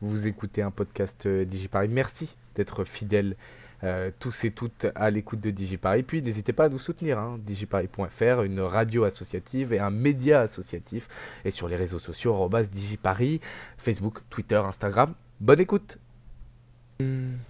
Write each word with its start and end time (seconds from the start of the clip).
Vous 0.00 0.28
écoutez 0.28 0.62
un 0.62 0.70
podcast 0.70 1.26
euh, 1.26 1.44
DigiParis. 1.44 1.88
Merci 1.88 2.36
d'être 2.54 2.84
fidèles 2.84 3.34
euh, 3.82 4.10
tous 4.20 4.44
et 4.44 4.52
toutes 4.52 4.86
à 4.94 5.10
l'écoute 5.10 5.40
de 5.40 5.50
DigiParis. 5.50 6.04
Puis 6.04 6.22
n'hésitez 6.22 6.52
pas 6.52 6.66
à 6.66 6.68
nous 6.68 6.78
soutenir, 6.78 7.18
hein, 7.18 7.38
digiparis.fr, 7.44 8.42
une 8.42 8.60
radio 8.60 9.02
associative 9.04 9.72
et 9.72 9.80
un 9.80 9.90
média 9.90 10.40
associatif. 10.40 11.08
Et 11.44 11.50
sur 11.50 11.68
les 11.68 11.74
réseaux 11.74 11.98
sociaux, 11.98 12.48
DigiParis, 12.70 13.40
Facebook, 13.76 14.20
Twitter, 14.30 14.56
Instagram. 14.56 15.14
Bonne 15.40 15.60
écoute 15.60 15.98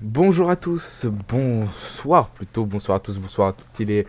Bonjour 0.02 0.50
à 0.50 0.56
tous, 0.56 1.06
bonsoir 1.26 2.28
plutôt, 2.28 2.66
bonsoir 2.66 2.96
à 2.96 3.00
tous, 3.00 3.18
bonsoir 3.18 3.48
à 3.48 3.52
toutes. 3.54 3.80
Il 3.80 3.90
est 3.90 4.06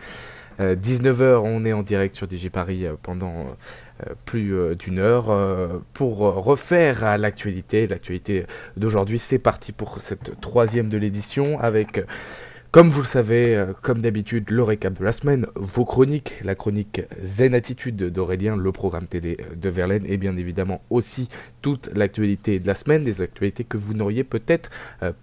19h, 0.58 1.20
euh, 1.22 1.38
on 1.38 1.64
est 1.64 1.72
en 1.72 1.82
direct 1.82 2.14
sur 2.14 2.28
DigiParis 2.28 2.84
pendant 3.02 3.46
plus 4.24 4.54
d'une 4.76 4.98
heure 4.98 5.82
pour 5.92 6.18
refaire 6.18 7.18
l'actualité. 7.18 7.86
L'actualité 7.86 8.46
d'aujourd'hui, 8.76 9.18
c'est 9.18 9.38
parti 9.38 9.72
pour 9.72 10.00
cette 10.00 10.40
troisième 10.40 10.88
de 10.88 10.96
l'édition 10.96 11.58
avec 11.60 12.04
comme 12.72 12.88
vous 12.88 13.00
le 13.00 13.06
savez, 13.06 13.66
comme 13.82 14.00
d'habitude, 14.00 14.48
le 14.50 14.62
récap 14.62 14.96
de 14.96 15.04
la 15.04 15.10
semaine, 15.10 15.44
vos 15.56 15.84
chroniques, 15.84 16.34
la 16.44 16.54
chronique 16.54 17.02
Zen 17.20 17.52
Attitude 17.52 17.96
d'Aurélien, 17.96 18.56
le 18.56 18.70
programme 18.70 19.08
télé 19.08 19.38
de 19.56 19.68
Verlaine, 19.68 20.04
et 20.06 20.18
bien 20.18 20.36
évidemment 20.36 20.80
aussi 20.88 21.28
toute 21.62 21.90
l'actualité 21.94 22.60
de 22.60 22.68
la 22.68 22.76
semaine, 22.76 23.02
des 23.02 23.22
actualités 23.22 23.64
que 23.64 23.76
vous 23.76 23.92
n'auriez 23.92 24.22
peut-être 24.22 24.70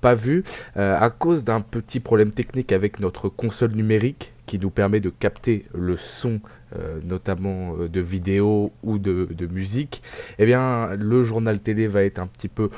pas 0.01 0.13
vues 0.13 0.43
à 0.75 1.09
cause 1.09 1.45
d'un 1.45 1.61
petit 1.61 2.01
problème 2.01 2.31
technique 2.31 2.73
avec 2.73 2.99
notre 2.99 3.29
console 3.29 3.71
numérique 3.71 4.33
qui 4.45 4.59
nous 4.59 4.69
permet 4.69 4.99
de 4.99 5.09
capter 5.09 5.67
le 5.73 5.95
son, 5.95 6.41
euh, 6.75 6.99
notamment 7.03 7.75
euh, 7.79 7.87
de 7.87 8.01
vidéo 8.01 8.73
ou 8.83 8.97
de, 8.99 9.47
musique, 9.49 10.01
eh 10.37 10.45
bien, 10.45 10.95
le 10.95 11.23
journal 11.23 11.59
télé 11.59 11.87
va 11.87 12.03
être 12.03 12.19
un 12.19 12.27
petit 12.27 12.49
peu 12.49 12.69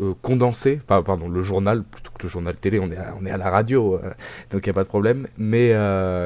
euh, 0.00 0.12
condensé, 0.22 0.80
pardon, 0.86 1.28
le 1.28 1.42
journal, 1.42 1.84
plutôt 1.84 2.10
que 2.18 2.24
le 2.24 2.28
journal 2.28 2.56
télé, 2.56 2.80
on 2.80 2.90
est 2.90 2.96
à, 2.96 3.14
on 3.20 3.24
est 3.26 3.30
à 3.30 3.36
la 3.36 3.50
radio, 3.50 4.00
donc 4.50 4.66
il 4.66 4.68
n'y 4.68 4.70
a 4.70 4.74
pas 4.74 4.82
de 4.82 4.88
problème, 4.88 5.28
mais, 5.38 5.72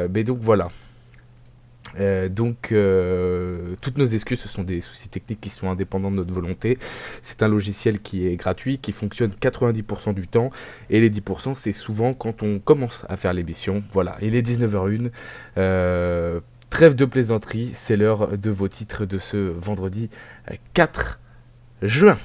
mais 0.08 0.24
donc 0.24 0.38
voilà. 0.40 0.70
Euh, 2.00 2.28
donc, 2.28 2.72
euh, 2.72 3.74
toutes 3.80 3.98
nos 3.98 4.06
excuses, 4.06 4.40
ce 4.40 4.48
sont 4.48 4.62
des 4.62 4.80
soucis 4.80 5.08
techniques 5.08 5.40
qui 5.40 5.50
sont 5.50 5.70
indépendants 5.70 6.10
de 6.10 6.16
notre 6.16 6.32
volonté. 6.32 6.78
C'est 7.22 7.42
un 7.42 7.48
logiciel 7.48 8.00
qui 8.00 8.26
est 8.26 8.36
gratuit, 8.36 8.78
qui 8.78 8.92
fonctionne 8.92 9.30
90% 9.30 10.14
du 10.14 10.28
temps, 10.28 10.50
et 10.90 11.00
les 11.00 11.10
10%, 11.10 11.54
c'est 11.54 11.72
souvent 11.72 12.14
quand 12.14 12.42
on 12.42 12.58
commence 12.58 13.04
à 13.08 13.16
faire 13.16 13.32
l'émission. 13.32 13.82
Voilà, 13.92 14.16
il 14.22 14.34
est 14.34 14.46
19h01. 14.46 15.10
Euh, 15.58 16.40
trêve 16.70 16.94
de 16.94 17.04
plaisanterie, 17.04 17.70
c'est 17.74 17.96
l'heure 17.96 18.38
de 18.38 18.50
vos 18.50 18.68
titres 18.68 19.04
de 19.04 19.18
ce 19.18 19.36
vendredi 19.36 20.08
4 20.74 21.20
juin. 21.82 22.18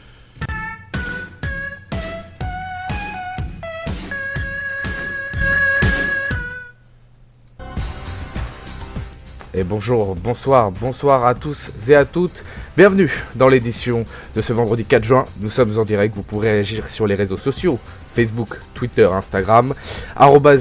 Bonjour, 9.64 10.16
bonsoir, 10.16 10.72
bonsoir 10.72 11.26
à 11.26 11.34
tous 11.34 11.72
et 11.88 11.96
à 11.96 12.06
toutes. 12.06 12.44
Bienvenue 12.76 13.12
dans 13.36 13.48
l'édition 13.48 14.06
de 14.36 14.42
ce 14.42 14.54
vendredi 14.54 14.86
4 14.86 15.04
juin. 15.04 15.26
Nous 15.40 15.50
sommes 15.50 15.80
en 15.80 15.84
direct, 15.84 16.16
vous 16.16 16.22
pourrez 16.22 16.52
réagir 16.52 16.88
sur 16.88 17.08
les 17.08 17.16
réseaux 17.16 17.38
sociaux, 17.38 17.80
Facebook, 18.14 18.60
Twitter, 18.74 19.08
Instagram, 19.12 19.74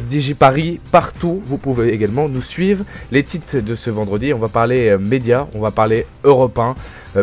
digiparis, 0.07 0.81
partout. 0.93 1.43
Vous 1.45 1.59
pouvez 1.59 1.93
également 1.93 2.29
nous 2.29 2.43
suivre. 2.43 2.85
Les 3.11 3.23
titres 3.23 3.59
de 3.59 3.75
ce 3.75 3.91
vendredi, 3.91 4.33
on 4.33 4.39
va 4.39 4.49
parler 4.49 4.89
euh, 4.89 4.99
médias, 4.99 5.47
on 5.55 5.61
va 5.61 5.71
parler 5.71 6.07
européen, 6.25 6.75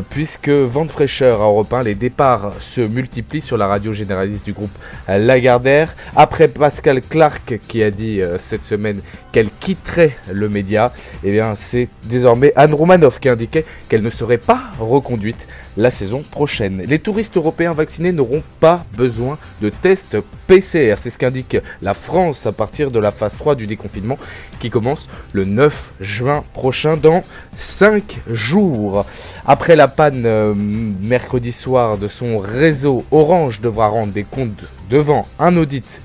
puisque 0.02 0.50
vent 0.50 0.86
de 0.86 0.92
fraîcheur 0.92 1.42
à 1.42 1.46
Europe 1.46 1.72
1, 1.72 1.84
les 1.84 1.96
départs 1.96 2.54
se 2.60 2.82
multiplient 2.82 3.42
sur 3.42 3.58
la 3.58 3.68
radio 3.68 3.94
généraliste 3.94 4.46
du 4.46 4.54
groupe 4.54 4.72
Lagardère. 5.08 5.96
Après 6.16 6.48
Pascal 6.48 7.02
Clark 7.02 7.60
qui 7.68 7.84
a 7.84 7.92
dit 7.92 8.22
euh, 8.22 8.38
cette 8.38 8.64
semaine 8.64 9.02
qu'elle 9.32 9.50
quitterait 9.60 10.16
le 10.32 10.50
média, 10.50 10.92
eh 11.24 11.32
bien 11.32 11.56
c'est 11.56 11.90
désormais 12.04 12.54
Anne 12.56 12.74
Romanoff 12.74 13.20
qui 13.20 13.30
indiquait 13.30 13.66
qu'elle 13.90 14.04
ne 14.04 14.10
serait 14.10 14.38
pas 14.38 14.62
reconduite 14.80 15.48
la 15.78 15.92
saison 15.92 16.22
prochaine. 16.22 16.84
Les 16.88 17.00
touristes 17.00 17.38
européens 17.38 17.74
vaccinés 17.74 18.12
n'auront 18.12 18.44
pas 18.60 18.86
besoin 18.96 19.38
de 19.62 19.70
tests 19.70 20.18
PCR. 20.48 20.96
C'est 20.98 21.10
ce 21.10 21.18
qu'indique 21.18 21.58
la 21.82 21.94
France 21.94 22.46
à 22.46 22.52
partir 22.52 22.92
de 22.92 23.00
la 23.00 23.12
phase 23.12 23.38
3 23.38 23.56
du 23.56 23.68
déconfinement 23.68 24.18
qui 24.60 24.70
commence 24.70 25.08
le 25.32 25.46
9 25.46 25.94
juin 26.00 26.44
prochain 26.54 26.98
dans 26.98 27.24
5 27.58 28.22
jours. 28.30 29.06
Après 29.46 29.76
la 29.76 29.83
panne 29.88 30.26
euh, 30.26 30.54
mercredi 30.56 31.52
soir 31.52 31.98
de 31.98 32.08
son 32.08 32.40
réseau, 32.40 33.04
Orange 33.12 33.62
devra 33.62 33.88
rendre 33.88 34.14
des 34.14 34.24
comptes 34.24 34.66
devant 34.90 35.26
un 35.40 35.58
audit 35.58 36.02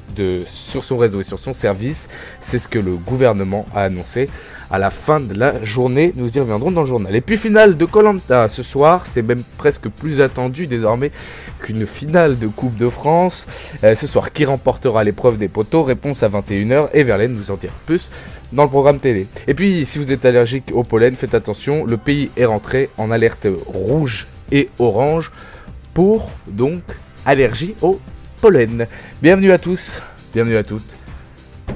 sur 0.47 0.85
son 0.85 0.97
réseau 0.97 1.21
et 1.21 1.25
sur 1.25 1.39
son 1.39 1.53
service. 1.53 2.09
C'est 2.41 2.59
ce 2.59 2.69
que 2.69 2.79
le 2.79 2.97
gouvernement 2.97 3.67
a 3.75 3.83
annoncé 3.83 4.29
à 4.71 4.79
la 4.79 4.91
fin 4.91 5.21
de 5.21 5.39
la 5.39 5.63
journée. 5.65 6.13
Nous 6.17 6.37
y 6.37 6.41
reviendrons 6.41 6.71
dans 6.71 6.83
le 6.83 6.87
journal. 6.87 7.15
Et 7.15 7.21
puis 7.21 7.37
finale 7.37 7.77
de 7.77 7.85
Colanta 7.85 8.49
ce 8.49 8.63
soir, 8.63 9.05
c'est 9.07 9.23
même 9.23 9.43
presque 9.57 9.89
plus 9.89 10.21
attendu 10.21 10.67
désormais 10.67 11.11
qu'une 11.61 11.87
finale 11.87 12.39
de 12.39 12.47
Coupe 12.47 12.77
de 12.77 12.89
France. 12.89 13.47
Euh, 13.85 13.95
ce 13.95 14.07
soir, 14.07 14.33
qui 14.33 14.45
remportera 14.45 15.05
l'épreuve 15.05 15.39
des 15.39 15.49
poteaux? 15.49 15.83
Réponse 15.83 16.23
à 16.23 16.29
21h 16.29 16.89
et 16.93 17.05
Verlaine 17.05 17.35
vous 17.35 17.51
en 17.51 17.57
dire 17.57 17.73
plus 17.87 18.11
dans 18.53 18.65
le 18.65 18.69
programme 18.69 18.99
télé. 18.99 19.27
Et 19.47 19.55
puis, 19.55 19.85
si 19.87 19.99
vous 19.99 20.13
êtes 20.13 20.25
allergique 20.25 20.71
au 20.73 20.83
pollen, 20.83 21.15
faites 21.15 21.35
attention, 21.35 21.85
le 21.85 21.97
pays 21.97 22.31
est 22.37 22.45
rentré 22.45 22.91
en 22.97 23.11
alerte 23.11 23.47
rouge 23.67 24.27
et 24.53 24.71
orange 24.79 25.31
pour 25.95 26.31
donc 26.47 26.83
allergie 27.27 27.75
au 27.83 28.01
pollen. 28.41 28.87
Bienvenue 29.21 29.53
à 29.53 29.59
tous, 29.59 30.03
bienvenue 30.33 30.57
à 30.57 30.65
toutes. 30.65 30.97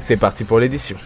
C'est 0.00 0.16
parti 0.16 0.44
pour 0.44 0.58
l'édition. 0.58 0.96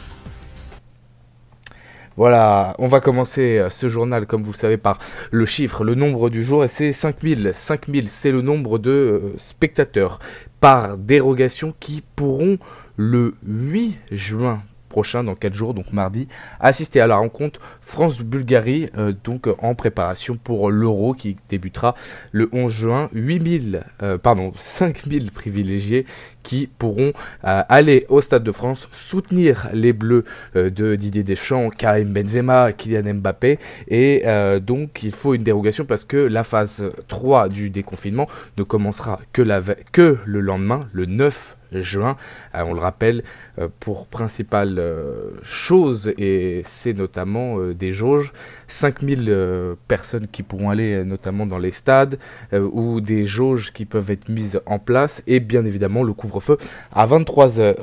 Voilà, 2.16 2.74
on 2.78 2.88
va 2.88 3.00
commencer 3.00 3.58
euh, 3.58 3.68
ce 3.68 3.88
journal, 3.88 4.26
comme 4.26 4.42
vous 4.42 4.52
le 4.52 4.56
savez, 4.56 4.78
par 4.78 4.98
le 5.30 5.44
chiffre, 5.44 5.84
le 5.84 5.94
nombre 5.94 6.30
du 6.30 6.42
jour, 6.42 6.64
et 6.64 6.68
c'est 6.68 6.92
5000. 6.92 7.50
5000, 7.52 8.08
c'est 8.08 8.32
le 8.32 8.40
nombre 8.40 8.78
de 8.78 8.90
euh, 8.90 9.34
spectateurs 9.36 10.18
par 10.60 10.96
dérogation 10.96 11.74
qui 11.78 12.02
pourront 12.16 12.58
le 12.96 13.34
8 13.46 13.98
juin 14.12 14.62
prochain, 14.96 15.22
dans 15.24 15.34
4 15.34 15.52
jours, 15.52 15.74
donc 15.74 15.92
mardi, 15.92 16.26
assister 16.58 17.02
à 17.02 17.06
la 17.06 17.16
rencontre 17.16 17.60
France-Bulgarie, 17.82 18.88
euh, 18.96 19.12
donc 19.24 19.46
en 19.60 19.74
préparation 19.74 20.38
pour 20.42 20.70
l'Euro 20.70 21.12
qui 21.12 21.36
débutera 21.50 21.94
le 22.32 22.48
11 22.50 22.72
juin. 22.72 23.10
8000, 23.12 23.84
euh, 24.02 24.16
pardon, 24.16 24.52
5000 24.58 25.32
privilégiés 25.32 26.06
qui 26.46 26.68
pourront 26.78 27.12
euh, 27.44 27.62
aller 27.68 28.06
au 28.08 28.20
Stade 28.20 28.44
de 28.44 28.52
France 28.52 28.88
soutenir 28.92 29.68
les 29.72 29.92
Bleus 29.92 30.24
de 30.54 30.94
Didier 30.94 31.24
Deschamps, 31.24 31.70
Karim 31.70 32.12
Benzema, 32.12 32.72
Kylian 32.72 33.14
Mbappé. 33.14 33.58
Et 33.88 34.22
donc 34.60 35.02
il 35.02 35.10
faut 35.10 35.34
une 35.34 35.42
dérogation 35.42 35.84
parce 35.84 36.04
que 36.04 36.16
la 36.16 36.44
phase 36.44 36.86
3 37.08 37.48
du 37.48 37.70
déconfinement 37.70 38.28
ne 38.56 38.62
commencera 38.62 39.20
que, 39.32 39.42
que 39.90 40.18
le 40.24 40.40
lendemain, 40.40 40.88
le 40.92 41.06
9 41.06 41.56
juin. 41.72 42.16
on 42.54 42.74
le 42.74 42.80
rappelle, 42.80 43.24
pour 43.80 44.06
principale 44.06 44.80
chose, 45.42 46.12
et 46.16 46.62
c'est 46.64 46.94
notamment 46.94 47.58
des 47.72 47.92
jauges, 47.92 48.32
5000 48.68 49.26
euh, 49.28 49.74
personnes 49.88 50.26
qui 50.26 50.42
pourront 50.42 50.70
aller 50.70 50.94
euh, 50.94 51.04
notamment 51.04 51.46
dans 51.46 51.58
les 51.58 51.72
stades, 51.72 52.18
euh, 52.52 52.68
ou 52.72 53.00
des 53.00 53.26
jauges 53.26 53.72
qui 53.72 53.84
peuvent 53.84 54.10
être 54.10 54.28
mises 54.28 54.60
en 54.66 54.78
place, 54.78 55.22
et 55.26 55.40
bien 55.40 55.64
évidemment 55.64 56.02
le 56.02 56.12
couvre-feu 56.36 56.58
à 56.92 57.06
23h. 57.06 57.76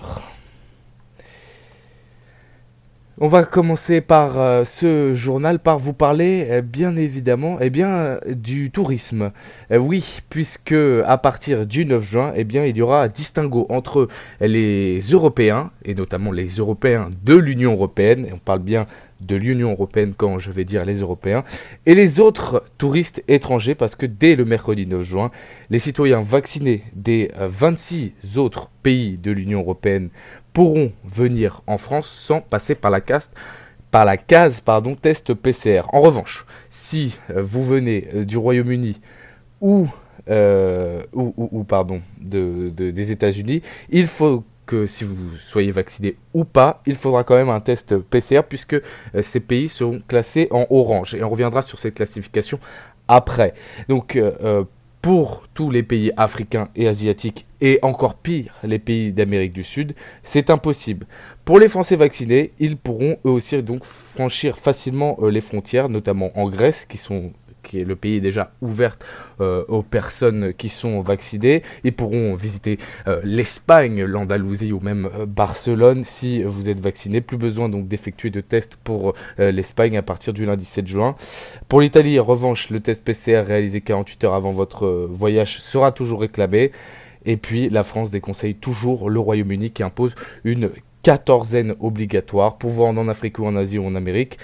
On 3.20 3.28
va 3.28 3.44
commencer 3.44 4.02
par 4.02 4.40
euh, 4.40 4.66
ce 4.66 5.14
journal 5.14 5.60
par 5.60 5.78
vous 5.78 5.94
parler 5.94 6.48
euh, 6.50 6.62
bien 6.62 6.96
évidemment 6.96 7.58
eh 7.62 7.70
bien, 7.70 8.18
du 8.28 8.72
tourisme. 8.72 9.32
Euh, 9.72 9.78
oui, 9.78 10.22
puisque 10.30 10.74
à 11.06 11.18
partir 11.20 11.68
du 11.68 11.86
9 11.86 12.04
juin, 12.04 12.34
eh 12.36 12.44
bien, 12.44 12.66
il 12.66 12.76
y 12.76 12.82
aura 12.82 13.04
un 13.04 13.08
distinguo 13.08 13.68
entre 13.70 14.08
les 14.42 15.00
Européens, 15.00 15.70
et 15.86 15.94
notamment 15.94 16.32
les 16.32 16.48
Européens 16.48 17.12
de 17.24 17.36
l'Union 17.36 17.74
Européenne, 17.74 18.28
on 18.34 18.40
parle 18.40 18.60
bien 18.60 18.88
de 19.26 19.36
l'Union 19.36 19.72
Européenne 19.72 20.14
quand 20.16 20.40
je 20.40 20.52
vais 20.52 20.66
dire 20.66 20.86
les 20.86 21.00
Européens, 21.00 21.44
et 21.86 21.96
les 21.96 22.20
autres 22.20 22.64
touristes 22.78 23.24
étrangers, 23.28 23.76
parce 23.76 23.96
que 23.96 24.06
dès 24.06 24.36
le 24.36 24.46
mercredi 24.46 24.86
9 24.86 25.02
juin, 25.04 25.32
les 25.70 25.80
citoyens 25.80 26.22
vaccinés 26.22 26.84
des 26.94 27.32
26 27.38 28.38
autres 28.38 28.70
pays 28.82 29.18
de 29.18 29.32
l'Union 29.32 29.60
Européenne 29.60 30.10
pourront 30.54 30.92
venir 31.04 31.62
en 31.68 31.78
France 31.78 32.08
sans 32.08 32.42
passer 32.42 32.76
par 32.76 32.92
la 32.92 33.02
par 33.94 34.06
la 34.06 34.18
case 34.18 34.60
pardon, 34.60 34.96
test 34.96 35.36
PCR. 35.36 35.84
En 35.94 36.02
revanche, 36.02 36.48
si 36.72 37.20
euh, 37.30 37.44
vous 37.44 37.64
venez 37.64 38.08
euh, 38.16 38.26
du 38.26 38.38
Royaume-Uni 38.38 39.00
ou, 39.62 39.88
euh, 40.30 41.04
des 42.20 43.12
États-Unis, 43.12 43.62
il 43.90 44.08
faut 44.08 44.44
que 44.66 44.86
si 44.86 45.04
vous 45.04 45.32
soyez 45.36 45.72
vacciné 45.72 46.16
ou 46.34 46.44
pas, 46.46 46.82
il 46.86 46.96
faudra 46.96 47.24
quand 47.24 47.36
même 47.36 47.50
un 47.50 47.60
test 47.60 47.98
PCR 47.98 48.42
puisque 48.48 48.76
ces 49.22 49.40
pays 49.40 49.70
seront 49.70 50.02
classés 50.08 50.48
en 50.52 50.66
orange. 50.70 51.16
Et 51.16 51.24
on 51.24 51.30
reviendra 51.30 51.62
sur 51.62 51.80
cette 51.80 51.96
classification 51.96 52.60
après. 53.08 53.54
Donc 53.90 54.18
pour 55.04 55.44
tous 55.54 55.70
les 55.70 55.84
pays 55.84 56.14
africains 56.16 56.70
et 56.78 56.88
asiatiques, 56.88 57.46
et 57.60 57.78
encore 57.82 58.16
pire, 58.16 58.54
les 58.64 58.80
pays 58.80 59.12
d'Amérique 59.12 59.52
du 59.52 59.64
Sud, 59.64 59.96
c'est 60.24 60.50
impossible. 60.50 61.06
Pour 61.44 61.60
les 61.60 61.68
Français 61.68 61.98
vaccinés, 61.98 62.54
ils 62.60 62.78
pourront 62.78 63.18
eux 63.26 63.30
aussi 63.30 63.62
donc 63.62 63.84
franchir 63.84 64.58
facilement 64.58 65.18
euh, 65.22 65.30
les 65.30 65.42
frontières, 65.42 65.90
notamment 65.90 66.32
en 66.40 66.50
Grèce, 66.50 66.86
qui 66.86 66.98
sont 66.98 67.34
est 67.80 67.84
le 67.84 67.96
pays 67.96 68.22
déjà 68.22 68.52
ouvert 68.62 68.98
euh, 69.42 69.64
aux 69.68 69.84
personnes 69.84 70.54
qui 70.54 70.70
sont 70.70 71.02
vaccinées. 71.02 71.64
Ils 71.84 71.94
pourront 71.94 72.34
visiter 72.34 72.80
euh, 73.08 73.22
l'Espagne, 73.24 74.04
l'Andalousie 74.04 74.72
ou 74.72 74.80
même 74.80 75.10
euh, 75.18 75.26
Barcelone 75.26 76.04
si 76.04 76.44
vous 76.44 76.70
êtes 76.70 76.80
vacciné. 76.80 77.22
Plus 77.22 77.38
besoin 77.38 77.70
donc 77.70 77.88
d'effectuer 77.88 78.30
de 78.30 78.42
tests 78.42 78.76
pour 78.76 79.14
l'Espagne 79.38 79.98
à 79.98 80.02
partir 80.02 80.34
du 80.34 80.46
lundi 80.46 80.66
7 80.66 80.88
juin. 80.88 81.16
Pour 81.68 81.82
l'Italie, 81.82 82.20
en 82.20 82.24
revanche, 82.24 82.70
le 82.70 82.80
test 82.80 83.04
PCR 83.04 83.44
réalisé 83.46 83.82
48 83.82 84.24
heures 84.24 84.34
avant 84.34 84.52
votre 84.52 85.08
voyage 85.10 85.62
sera 85.62 85.92
toujours 85.92 86.22
réclamé. 86.22 86.72
Et 87.26 87.38
puis 87.38 87.70
la 87.70 87.84
France 87.84 88.12
déconseille 88.12 88.56
toujours 88.56 89.10
le 89.10 89.20
Royaume-Uni 89.20 89.72
qui 89.72 89.84
impose 89.84 90.16
une 90.44 90.70
quatorzaine 91.04 91.76
obligatoire 91.80 92.58
pour 92.58 92.70
vous 92.70 92.84
rendre 92.84 93.02
en 93.02 93.08
Afrique 93.08 93.40
ou 93.40 93.46
en 93.46 93.56
Asie 93.56 93.78
ou 93.78 93.86
en 93.86 93.96
Amérique 93.96 94.38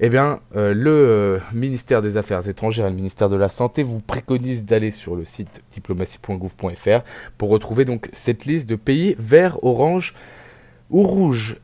eh 0.00 0.08
bien, 0.10 0.40
euh, 0.54 0.74
le 0.74 0.90
euh, 0.90 1.38
ministère 1.52 2.02
des 2.02 2.16
Affaires 2.16 2.48
étrangères 2.48 2.86
et 2.86 2.90
le 2.90 2.96
ministère 2.96 3.28
de 3.28 3.36
la 3.36 3.48
Santé 3.48 3.82
vous 3.82 4.00
préconisent 4.00 4.64
d'aller 4.64 4.92
sur 4.92 5.16
le 5.16 5.24
site 5.24 5.62
diplomatie.gouv.fr 5.72 7.00
pour 7.36 7.48
retrouver 7.48 7.84
donc 7.84 8.08
cette 8.12 8.44
liste 8.44 8.68
de 8.68 8.76
pays 8.76 9.16
vert, 9.18 9.62
orange 9.64 10.14
ou 10.90 11.02
rouge. 11.02 11.56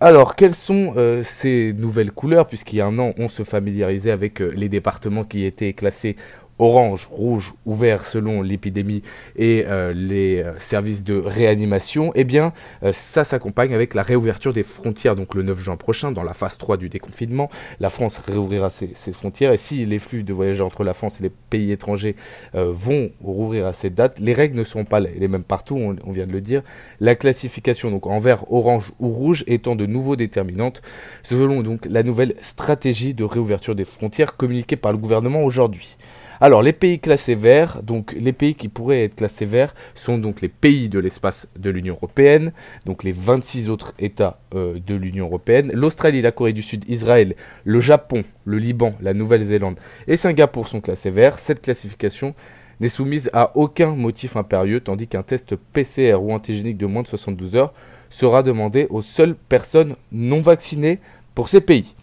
Alors, 0.00 0.36
quelles 0.36 0.54
sont 0.54 0.94
euh, 0.96 1.22
ces 1.22 1.74
nouvelles 1.76 2.12
couleurs? 2.12 2.46
Puisqu'il 2.46 2.76
y 2.76 2.80
a 2.80 2.86
un 2.86 2.98
an, 2.98 3.12
on 3.18 3.28
se 3.28 3.42
familiarisait 3.42 4.12
avec 4.12 4.40
les 4.40 4.68
départements 4.68 5.24
qui 5.24 5.44
étaient 5.44 5.72
classés 5.72 6.16
orange, 6.58 7.08
rouge 7.10 7.54
ou 7.66 7.74
vert 7.74 8.04
selon 8.04 8.42
l'épidémie 8.42 9.02
et 9.36 9.64
euh, 9.66 9.92
les 9.92 10.42
euh, 10.42 10.58
services 10.58 11.04
de 11.04 11.14
réanimation, 11.14 12.12
eh 12.14 12.24
bien 12.24 12.52
euh, 12.82 12.92
ça 12.92 13.24
s'accompagne 13.24 13.74
avec 13.74 13.94
la 13.94 14.02
réouverture 14.02 14.52
des 14.52 14.62
frontières. 14.62 15.16
Donc 15.16 15.34
le 15.34 15.42
9 15.42 15.58
juin 15.58 15.76
prochain, 15.76 16.12
dans 16.12 16.22
la 16.22 16.34
phase 16.34 16.58
3 16.58 16.76
du 16.76 16.88
déconfinement, 16.88 17.48
la 17.80 17.90
France 17.90 18.18
réouvrira 18.18 18.70
ses, 18.70 18.88
frontières 19.12 19.52
et 19.52 19.58
si 19.58 19.86
les 19.86 19.98
flux 19.98 20.22
de 20.22 20.32
voyageurs 20.32 20.66
entre 20.66 20.84
la 20.84 20.94
France 20.94 21.20
et 21.20 21.22
les 21.22 21.30
pays 21.30 21.72
étrangers 21.72 22.14
vont 22.52 23.10
rouvrir 23.22 23.66
à 23.66 23.72
cette 23.72 23.94
date, 23.94 24.18
les 24.20 24.32
règles 24.32 24.56
ne 24.56 24.64
seront 24.64 24.84
pas 24.84 25.00
les 25.00 25.28
mêmes 25.28 25.44
partout, 25.44 25.76
on, 25.76 26.12
vient 26.12 26.26
de 26.26 26.32
le 26.32 26.40
dire. 26.40 26.62
La 27.00 27.14
classification 27.14 27.90
donc 27.90 28.06
en 28.06 28.18
vert, 28.18 28.50
orange 28.52 28.92
ou 28.98 29.08
rouge 29.08 29.44
étant 29.46 29.76
de 29.76 29.86
nouveau 29.86 30.16
déterminante 30.16 30.82
selon 31.22 31.62
donc 31.62 31.86
la 31.86 32.02
nouvelle 32.02 32.34
stratégie 32.40 33.14
de 33.14 33.24
réouverture 33.24 33.74
des 33.74 33.84
frontières 33.84 34.36
communiquée 34.36 34.76
par 34.76 34.92
le 34.92 34.98
gouvernement 34.98 35.42
aujourd'hui. 35.42 35.96
Alors, 36.40 36.62
les 36.62 36.72
pays 36.72 37.00
classés 37.00 37.34
verts, 37.34 37.82
donc 37.82 38.14
les 38.18 38.32
pays 38.32 38.54
qui 38.54 38.68
pourraient 38.68 39.02
être 39.02 39.16
classés 39.16 39.46
verts 39.46 39.74
sont 39.96 40.18
donc 40.18 40.40
les 40.40 40.48
pays 40.48 40.88
de 40.88 41.00
l'espace 41.00 41.48
de 41.58 41.68
l'Union 41.68 41.94
européenne, 41.94 42.52
donc 42.86 43.02
les 43.02 43.12
26 43.12 43.70
autres 43.70 43.92
États 43.98 44.38
euh, 44.54 44.78
de 44.86 44.94
l'Union 44.94 45.26
européenne, 45.26 45.72
l'Australie, 45.74 46.22
la 46.22 46.30
Corée 46.30 46.52
du 46.52 46.62
Sud, 46.62 46.84
Israël, 46.88 47.34
le 47.64 47.80
Japon, 47.80 48.22
le 48.44 48.58
Liban, 48.58 48.94
la 49.00 49.14
Nouvelle-Zélande 49.14 49.78
et 50.06 50.16
Singapour 50.16 50.68
sont 50.68 50.80
classés 50.80 51.10
verts. 51.10 51.40
Cette 51.40 51.60
classification 51.60 52.34
n'est 52.78 52.88
soumise 52.88 53.30
à 53.32 53.56
aucun 53.56 53.96
motif 53.96 54.36
impérieux, 54.36 54.80
tandis 54.80 55.08
qu'un 55.08 55.24
test 55.24 55.56
PCR 55.56 56.14
ou 56.20 56.32
antigénique 56.32 56.78
de 56.78 56.86
moins 56.86 57.02
de 57.02 57.08
72 57.08 57.56
heures 57.56 57.74
sera 58.10 58.44
demandé 58.44 58.86
aux 58.90 59.02
seules 59.02 59.34
personnes 59.34 59.96
non 60.12 60.40
vaccinées 60.40 61.00
pour 61.34 61.48
ces 61.48 61.60
pays. 61.60 61.94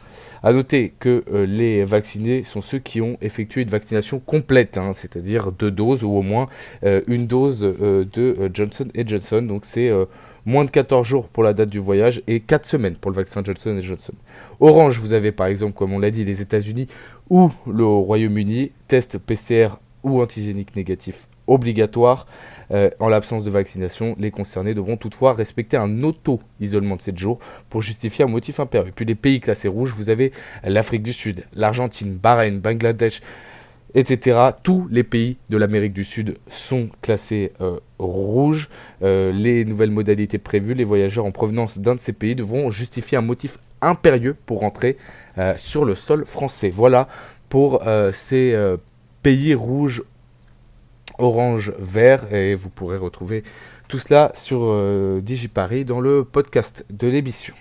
A 0.45 0.53
noter 0.53 0.93
que 0.99 1.23
euh, 1.33 1.47
les 1.47 1.83
vaccinés 1.83 2.43
sont 2.43 2.61
ceux 2.61 2.77
qui 2.77 3.01
ont 3.01 3.17
effectué 3.19 3.63
une 3.63 3.69
vaccination 3.69 4.19
complète, 4.19 4.77
hein, 4.77 4.91
c'est-à-dire 4.93 5.51
deux 5.51 5.71
doses 5.71 6.03
ou 6.03 6.11
au 6.11 6.21
moins 6.21 6.47
euh, 6.83 7.01
une 7.07 7.25
dose 7.25 7.63
euh, 7.63 8.05
de 8.13 8.51
Johnson 8.53 8.87
Johnson. 8.95 9.41
Donc 9.41 9.65
c'est 9.65 9.91
moins 10.45 10.63
de 10.63 10.69
14 10.69 11.07
jours 11.07 11.29
pour 11.29 11.41
la 11.41 11.53
date 11.53 11.69
du 11.69 11.79
voyage 11.79 12.21
et 12.27 12.41
4 12.41 12.63
semaines 12.67 12.95
pour 12.95 13.09
le 13.09 13.15
vaccin 13.15 13.41
Johnson 13.43 13.79
Johnson. 13.81 14.13
Orange, 14.59 14.99
vous 14.99 15.13
avez 15.13 15.31
par 15.31 15.47
exemple, 15.47 15.73
comme 15.73 15.93
on 15.93 15.99
l'a 15.99 16.11
dit, 16.11 16.23
les 16.23 16.41
États-Unis 16.41 16.89
ou 17.31 17.49
le 17.65 17.83
Royaume-Uni, 17.83 18.71
test 18.87 19.17
PCR 19.17 19.69
ou 20.03 20.21
antigénique 20.21 20.75
négatif 20.75 21.27
obligatoire. 21.47 22.27
Euh, 22.71 22.89
en 22.99 23.09
l'absence 23.09 23.43
de 23.43 23.49
vaccination, 23.49 24.15
les 24.19 24.31
concernés 24.31 24.73
devront 24.73 24.97
toutefois 24.97 25.33
respecter 25.33 25.77
un 25.77 26.03
auto-isolement 26.03 26.95
de 26.95 27.01
7 27.01 27.17
jours 27.17 27.39
pour 27.69 27.81
justifier 27.81 28.25
un 28.25 28.27
motif 28.27 28.59
impérieux. 28.59 28.91
Puis 28.95 29.05
les 29.05 29.15
pays 29.15 29.39
classés 29.39 29.67
rouges, 29.67 29.93
vous 29.95 30.09
avez 30.09 30.31
l'Afrique 30.63 31.03
du 31.03 31.13
Sud, 31.13 31.45
l'Argentine, 31.53 32.15
Bahreïn, 32.15 32.59
Bangladesh, 32.59 33.21
etc. 33.93 34.49
Tous 34.63 34.87
les 34.91 35.03
pays 35.03 35.37
de 35.49 35.57
l'Amérique 35.57 35.93
du 35.93 36.03
Sud 36.03 36.37
sont 36.49 36.89
classés 37.01 37.53
euh, 37.61 37.79
rouges. 37.99 38.69
Euh, 39.03 39.31
les 39.31 39.63
nouvelles 39.65 39.91
modalités 39.91 40.37
prévues, 40.37 40.73
les 40.73 40.83
voyageurs 40.83 41.25
en 41.25 41.31
provenance 41.31 41.77
d'un 41.79 41.95
de 41.95 41.99
ces 41.99 42.13
pays 42.13 42.35
devront 42.35 42.71
justifier 42.71 43.17
un 43.17 43.21
motif 43.21 43.57
impérieux 43.81 44.35
pour 44.45 44.61
rentrer 44.61 44.97
sur 45.57 45.83
le 45.83 45.95
sol 45.95 46.25
français. 46.25 46.71
Voilà 46.73 47.07
pour 47.49 47.83
ces 48.13 48.57
pays 49.21 49.53
rouges 49.53 50.01
orange, 51.17 51.73
vert, 51.79 52.33
et 52.33 52.55
vous 52.55 52.69
pourrez 52.69 52.97
retrouver 52.97 53.43
tout 53.87 53.99
cela 53.99 54.31
sur 54.35 54.59
euh, 54.63 55.21
DigiParis 55.21 55.85
dans 55.85 56.01
le 56.01 56.23
podcast 56.23 56.85
de 56.89 57.07
l'émission. 57.07 57.53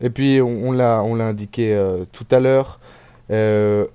Et 0.00 0.10
puis 0.10 0.40
on, 0.42 0.72
l'a 0.72 0.98
indiqué 0.98 1.72
euh, 1.72 2.04
tout 2.12 2.26
à 2.30 2.40
l'heure, 2.40 2.80
euh, 3.30 3.86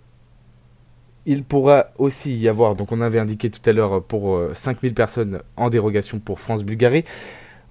il 1.25 1.43
pourra 1.43 1.87
aussi 1.97 2.35
y 2.35 2.47
avoir, 2.47 2.75
donc 2.75 2.91
on 2.91 3.01
avait 3.01 3.19
indiqué 3.19 3.49
tout 3.49 3.67
à 3.69 3.73
l'heure 3.73 4.01
pour 4.01 4.41
5000 4.53 4.93
personnes 4.93 5.41
en 5.57 5.69
dérogation 5.69 6.19
pour 6.19 6.39
France-Bulgarie. 6.39 7.03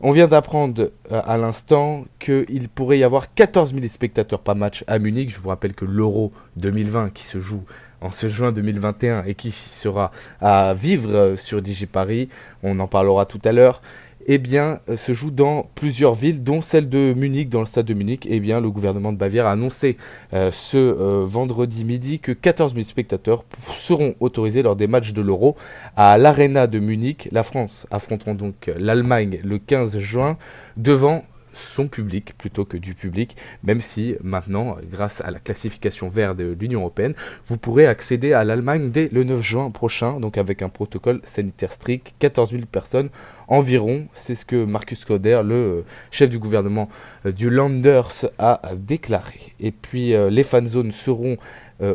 On 0.01 0.13
vient 0.13 0.29
d'apprendre 0.29 0.93
à 1.11 1.37
l'instant 1.39 2.05
qu'il 2.21 2.69
pourrait 2.69 3.01
y 3.01 3.05
avoir 3.05 3.35
14 3.35 3.75
000 3.75 3.89
spectateurs 3.89 4.39
par 4.39 4.55
match 4.55 4.85
à 4.87 5.01
Munich. 5.01 5.31
Je 5.31 5.41
vous 5.41 5.49
rappelle 5.49 5.73
que 5.73 5.85
l'Euro 5.85 6.31
2020 6.57 7.13
qui 7.13 7.25
se 7.25 7.41
joue 7.41 7.65
en 8.01 8.11
ce 8.11 8.29
juin 8.29 8.53
2021 8.53 9.25
et 9.25 9.35
qui 9.35 9.51
sera 9.51 10.11
à 10.41 10.75
vivre 10.75 11.11
euh, 11.15 11.37
sur 11.37 11.63
DigiParis, 11.63 12.29
on 12.63 12.79
en 12.81 12.87
parlera 12.87 13.27
tout 13.27 13.41
à 13.45 13.53
l'heure, 13.53 13.81
eh 14.27 14.39
bien, 14.39 14.81
euh, 14.89 14.97
se 14.97 15.13
joue 15.13 15.31
dans 15.31 15.69
plusieurs 15.75 16.15
villes, 16.15 16.45
dont 16.45 16.61
celle 16.61 16.89
de 16.89 17.15
Munich, 17.15 17.49
dans 17.49 17.61
le 17.61 17.67
stade 17.67 17.87
de 17.87 17.95
Munich. 17.95 18.27
Eh 18.29 18.41
bien, 18.41 18.61
le 18.61 18.71
gouvernement 18.71 19.13
de 19.13 19.19
Bavière 19.19 19.47
a 19.47 19.53
annoncé 19.53 19.97
euh, 20.35 20.51
ce 20.53 21.25
vendredi 21.25 21.85
midi 21.85 22.21
que 22.21 22.33
14 22.33 22.75
000 22.75 22.85
spectateurs 22.85 23.45
seront 23.75 24.15
autorisés 24.21 24.63
lors 24.63 24.77
des 24.77 24.87
matchs 24.87 25.13
de 25.13 25.23
l'Euro 25.23 25.57
à 25.97 26.19
l'Arena 26.19 26.67
de 26.67 26.79
Munich. 26.79 27.29
La 27.33 27.43
France 27.43 27.87
affrontant 27.91 28.35
donc 28.35 28.71
l'Allemagne 28.77 29.41
le 29.43 29.59
15 29.59 29.99
juin 29.99 30.37
devant 30.77 31.25
son 31.59 31.89
public 31.89 32.37
plutôt 32.39 32.65
que 32.65 32.77
du 32.77 32.95
public, 32.95 33.37
même 33.63 33.81
si 33.81 34.17
maintenant, 34.23 34.77
grâce 34.91 35.21
à 35.21 35.31
la 35.31 35.39
classification 35.39 36.09
vert 36.09 36.35
de 36.35 36.57
l'Union 36.59 36.81
Européenne, 36.81 37.15
vous 37.47 37.59
pourrez 37.59 37.87
accéder 37.87 38.33
à 38.33 38.45
l'Allemagne 38.45 38.91
dès 38.91 39.09
le 39.13 39.25
9 39.25 39.41
juin 39.41 39.71
prochain, 39.71 40.21
donc 40.21 40.39
avec 40.39 40.63
un 40.63 40.69
protocole 40.69 41.21
sanitaire 41.25 41.73
strict, 41.73 42.15
14 42.19 42.53
000 42.53 42.63
personnes 42.71 43.11
environ, 43.49 44.07
c'est 44.15 44.35
ce 44.35 44.45
que 44.45 44.65
Marcus 44.65 45.05
Coder, 45.05 45.41
le 45.45 45.55
euh, 45.55 45.85
chef 46.11 46.29
du 46.29 46.39
gouvernement 46.39 46.89
euh, 47.27 47.33
du 47.33 47.51
Landers, 47.51 48.27
a 48.39 48.61
déclaré. 48.77 49.55
Et 49.59 49.73
puis 49.73 50.15
euh, 50.15 50.31
les 50.31 50.45
fan 50.45 50.67
zones 50.67 50.93
seront 50.93 51.37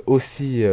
aussi 0.05 0.63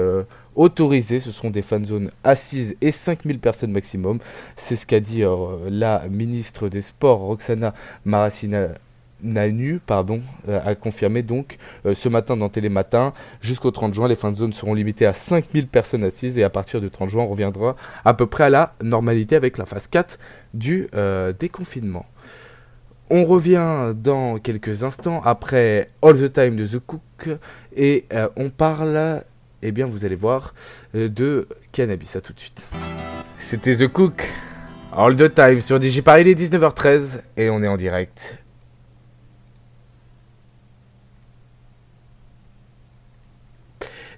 autorisées. 0.61 1.21
Ce 1.21 1.33
seront 1.33 1.51
des 1.51 1.63
fan 1.63 1.85
zones 1.85 2.11
assises 2.23 2.77
et 2.81 2.93
5000 2.93 3.39
personnes 3.41 3.73
maximum. 3.73 4.19
C'est 4.57 4.77
ce 4.77 4.87
qu'a 4.87 5.01
dit 5.01 5.23
la 5.69 6.07
ministre 6.09 6.69
des 6.69 6.83
Sports, 6.83 7.21
Roxana 7.21 7.75
Maracina 8.05 8.69
Nanu 9.23 9.81
pardon, 9.85 10.21
euh, 10.49 10.61
a 10.65 10.75
confirmé 10.75 11.23
donc 11.23 11.59
euh, 11.87 11.95
ce 11.95 12.09
matin 12.09 12.37
dans 12.37 12.49
Télématin. 12.49 13.13
Jusqu'au 13.41 13.71
30 13.71 13.95
juin, 13.95 14.09
les 14.09 14.17
fins 14.17 14.33
de 14.33 14.53
seront 14.53 14.75
limitées 14.75 15.07
à 15.07 15.13
5000 15.13 15.67
personnes 15.67 16.05
assises 16.05 16.39
et 16.39 16.45
à 16.45 16.51
partir 16.51 16.81
du 16.81 16.91
30 16.91 17.09
juin, 17.09 17.25
on 17.25 17.29
reviendra 17.29 17.77
à 18.05 18.15
peu 18.15 18.27
près 18.27 18.45
à 18.45 18.51
la 18.51 18.75
normalité 18.83 19.37
avec 19.37 19.59
la 19.59 19.67
phase 19.67 19.87
4 19.87 20.19
du 20.55 20.89
euh, 20.95 21.33
déconfinement. 21.39 22.07
On 23.11 23.25
revient 23.25 23.93
dans 23.95 24.39
quelques 24.39 24.85
instants 24.85 25.21
après 25.25 25.91
All 26.01 26.17
the 26.17 26.33
Time 26.33 26.57
de 26.57 26.67
The 26.67 26.79
Cook 26.79 27.29
et 27.77 28.05
on 28.37 28.51
parle, 28.51 29.25
eh 29.63 29.73
bien 29.73 29.87
vous 29.87 30.05
allez 30.05 30.15
voir, 30.15 30.55
de 30.95 31.49
cannabis. 31.73 32.17
À 32.17 32.21
tout 32.21 32.33
de 32.33 32.41
suite. 32.41 32.63
C'était 33.39 33.77
The 33.77 33.89
Cook, 33.89 34.29
All 34.93 35.17
the 35.17 35.35
Time 35.35 35.61
sur 35.61 35.79
Digiparis, 35.79 36.23
il 36.23 36.29
est 36.29 36.35
19h13 36.35 37.21
et 37.37 37.49
on 37.49 37.63
est 37.63 37.69
en 37.69 37.77
direct 37.77 38.40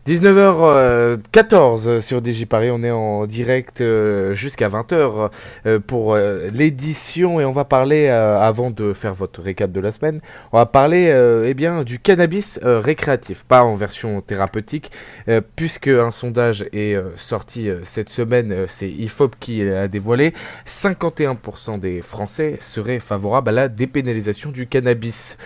19h14 0.04 2.00
sur 2.00 2.20
DJ 2.24 2.44
Paris, 2.46 2.72
on 2.72 2.82
est 2.82 2.90
en 2.90 3.24
direct 3.26 3.80
euh, 3.80 4.34
jusqu'à 4.34 4.68
20h 4.68 5.30
euh, 5.66 5.78
pour 5.78 6.14
euh, 6.14 6.50
l'édition. 6.52 7.38
Et 7.38 7.44
on 7.44 7.52
va 7.52 7.64
parler, 7.64 8.08
avant 8.08 8.72
de 8.72 8.94
faire 8.94 9.14
votre 9.14 9.40
récap 9.40 9.70
de 9.70 9.78
la 9.78 9.92
semaine, 9.92 10.20
on 10.50 10.58
va 10.58 10.66
parler 10.66 11.14
eh 11.46 11.54
bien, 11.54 11.84
du 11.84 12.00
cannabis 12.00 12.58
récréatif, 12.62 13.44
pas 13.44 13.62
en 13.62 13.76
version 13.76 14.20
thérapeutique, 14.20 14.90
puisque 15.54 15.86
un 15.88 16.10
sondage 16.10 16.66
est 16.72 16.96
sorti 17.16 17.68
cette 17.84 18.08
semaine, 18.08 18.66
c'est 18.68 18.90
IFOP 18.90 19.36
qui 19.38 19.64
l'a 19.64 19.86
dévoilé, 19.88 20.32
51% 20.66 21.78
des 21.78 22.02
Français 22.02 22.56
seraient 22.60 22.98
favorables 23.00 23.50
à 23.50 23.52
la 23.52 23.68
dépénalisation 23.68 24.50
du 24.50 24.66
cannabis. 24.66 25.36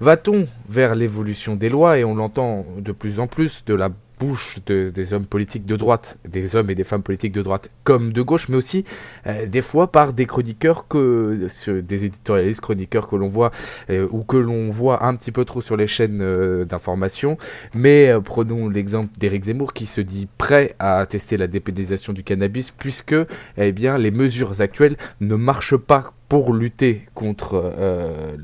Va-t-on 0.00 0.46
vers 0.68 0.94
l'évolution 0.94 1.56
des 1.56 1.68
lois, 1.68 1.98
et 1.98 2.04
on 2.04 2.14
l'entend 2.14 2.64
de 2.78 2.92
plus 2.92 3.18
en 3.18 3.26
plus, 3.26 3.64
de 3.64 3.74
la 3.74 3.90
bouche 4.18 4.58
des 4.66 5.12
hommes 5.12 5.26
politiques 5.26 5.64
de 5.64 5.76
droite, 5.76 6.18
des 6.28 6.56
hommes 6.56 6.70
et 6.70 6.74
des 6.74 6.84
femmes 6.84 7.02
politiques 7.02 7.32
de 7.32 7.42
droite 7.42 7.70
comme 7.84 8.12
de 8.12 8.22
gauche, 8.22 8.48
mais 8.48 8.56
aussi 8.56 8.84
euh, 9.26 9.46
des 9.46 9.62
fois 9.62 9.92
par 9.92 10.12
des 10.12 10.26
chroniqueurs 10.26 10.88
que 10.88 11.48
des 11.68 12.04
éditorialistes 12.04 12.60
chroniqueurs 12.60 13.08
que 13.08 13.16
l'on 13.16 13.28
voit 13.28 13.52
euh, 13.90 14.08
ou 14.10 14.24
que 14.24 14.36
l'on 14.36 14.70
voit 14.70 15.04
un 15.04 15.14
petit 15.14 15.32
peu 15.32 15.44
trop 15.44 15.60
sur 15.60 15.76
les 15.76 15.86
chaînes 15.86 16.20
euh, 16.20 16.64
d'information. 16.64 17.38
Mais 17.74 18.12
prenons 18.24 18.68
l'exemple 18.68 19.10
d'Éric 19.18 19.44
Zemmour 19.44 19.72
qui 19.72 19.86
se 19.86 20.00
dit 20.00 20.28
prêt 20.38 20.74
à 20.78 21.06
tester 21.06 21.36
la 21.36 21.46
dépénalisation 21.46 22.12
du 22.12 22.22
cannabis 22.22 22.70
puisque 22.70 23.14
eh 23.56 23.72
bien 23.72 23.98
les 23.98 24.10
mesures 24.10 24.60
actuelles 24.60 24.96
ne 25.20 25.36
marchent 25.36 25.76
pas 25.76 26.12
pour 26.28 26.52
lutter 26.52 27.06
contre 27.14 27.54
euh, 27.78 28.36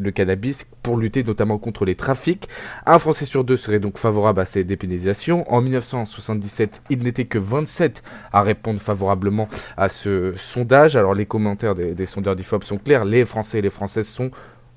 le, 0.00 0.10
cannabis, 0.10 0.66
pour 0.82 0.96
lutter 0.96 1.22
notamment 1.22 1.58
contre 1.58 1.84
les 1.84 1.94
trafics. 1.94 2.48
Un 2.86 2.98
Français 2.98 3.26
sur 3.26 3.44
deux 3.44 3.58
serait 3.58 3.80
donc 3.80 3.98
favorable 3.98 4.40
à 4.40 4.46
ces 4.46 4.64
dépénalisations. 4.64 5.50
En 5.52 5.60
1977, 5.60 6.82
il 6.88 7.00
n'était 7.00 7.26
que 7.26 7.38
27 7.38 8.02
à 8.32 8.42
répondre 8.42 8.80
favorablement 8.80 9.48
à 9.76 9.88
ce 9.88 10.32
sondage. 10.36 10.96
Alors 10.96 11.14
les 11.14 11.26
commentaires 11.26 11.74
des, 11.74 12.06
sondeurs 12.06 12.36
d'IFOP 12.36 12.64
sont 12.64 12.78
clairs, 12.78 13.04
les 13.04 13.26
Français 13.26 13.58
et 13.58 13.62
les 13.62 13.70
Françaises 13.70 14.08
sont 14.08 14.30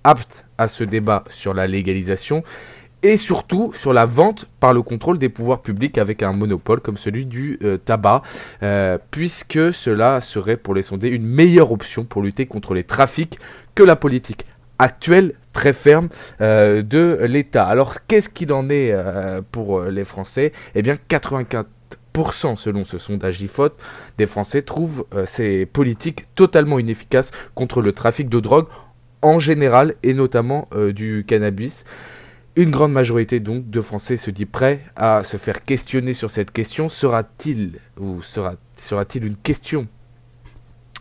aptes 0.03 0.45
à 0.57 0.67
ce 0.67 0.83
débat 0.83 1.23
sur 1.29 1.53
la 1.53 1.67
légalisation 1.67 2.43
et 3.03 3.18
surtout 3.18 3.72
sur 3.74 3.94
la 3.94 4.06
vente 4.06 4.46
par 4.60 4.74
le 4.74 4.82
contrôle 4.82 5.18
des 5.18 5.29
pouvoirs 5.29 5.62
publics 5.62 5.98
avec 5.98 6.24
un 6.24 6.34
monopole 6.34 6.82
comme 6.82 6.98
celui 6.98 7.25
du 7.25 7.60
euh, 7.63 7.77
tabac, 7.77 8.24
euh, 8.63 8.98
puisque 9.12 9.74
cela 9.74 10.22
serait 10.22 10.58
pour 10.58 10.74
les 10.74 10.84
sondés 10.84 11.10
une 11.10 11.25
meilleure 11.25 11.72
option 11.72 12.03
pour 12.03 12.22
lutter 12.22 12.46
contre 12.46 12.74
les 12.74 12.84
trafics 12.84 13.39
que 13.75 13.84
la 13.84 13.96
politique 13.96 14.46
actuelle 14.79 15.34
très 15.53 15.74
ferme 15.74 16.10
euh, 16.41 16.82
de 16.82 17.20
l'État. 17.27 17.65
Alors 17.65 18.06
qu'est-ce 18.08 18.29
qu'il 18.29 18.51
en 18.51 18.70
est 18.70 18.94
pour 19.51 19.82
les 19.84 20.03
Français? 20.03 20.51
Eh 20.75 20.82
bien 20.82 20.98
84% 21.10 21.65
selon 22.58 22.84
ce 22.84 22.98
sondage 22.98 23.41
IFOT, 23.41 23.70
des 24.18 24.25
Français 24.25 24.62
trouvent 24.62 25.06
ces 25.25 25.65
politiques 25.65 26.25
totalement 26.36 26.79
inefficaces 26.79 27.32
contre 27.56 27.82
le 27.82 27.94
trafic 27.94 28.27
de 28.29 28.39
drogue 28.39 28.68
en 29.22 29.39
général 29.39 29.96
et 30.03 30.13
notamment 30.13 30.68
du 30.94 31.25
cannabis. 31.27 31.86
Une 32.56 32.72
grande 32.72 32.91
majorité 32.91 33.39
donc 33.39 33.70
de 33.70 33.79
Français 33.79 34.18
se 34.18 34.32
dit 34.32 34.46
prêt 34.46 34.82
à 34.96 35.24
se 35.24 35.38
faire 35.38 35.63
questionner 35.63 36.13
sur 36.13 36.32
cette 36.32 36.51
question. 36.51 36.89
Sera-t-il 36.89 37.79
ou 38.00 38.22
sera, 38.22 38.56
sera-t-il 38.75 39.25
une 39.25 39.38
question? 39.38 39.88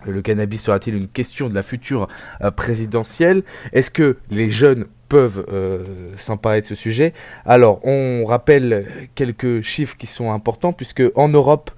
Le 0.06 0.22
cannabis 0.22 0.62
sera-t-il 0.62 0.94
une 0.94 1.08
question 1.08 1.48
de 1.48 1.54
la 1.54 1.62
future 1.62 2.06
euh, 2.42 2.50
présidentielle? 2.50 3.42
Est-ce 3.72 3.90
que 3.90 4.18
les 4.30 4.48
jeunes 4.50 4.86
peuvent 5.08 5.44
euh, 5.48 6.12
s'emparer 6.16 6.60
de 6.60 6.66
ce 6.66 6.74
sujet? 6.74 7.14
Alors, 7.44 7.84
on 7.84 8.24
rappelle 8.24 9.08
quelques 9.14 9.62
chiffres 9.62 9.96
qui 9.96 10.06
sont 10.06 10.30
importants, 10.30 10.72
puisque 10.72 11.02
en 11.16 11.28
Europe, 11.28 11.72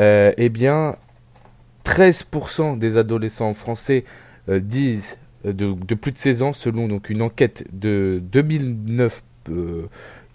euh, 0.00 0.32
eh 0.36 0.48
bien, 0.48 0.96
13% 1.84 2.78
des 2.78 2.96
adolescents 2.96 3.54
français 3.54 4.04
disent 4.48 5.16
de, 5.44 5.94
plus 5.94 6.12
de 6.12 6.18
16 6.18 6.42
ans, 6.42 6.52
selon 6.52 6.88
donc, 6.88 7.10
une 7.10 7.22
enquête 7.22 7.64
de 7.72 8.20
2009 8.32 9.22
euh, 9.48 9.86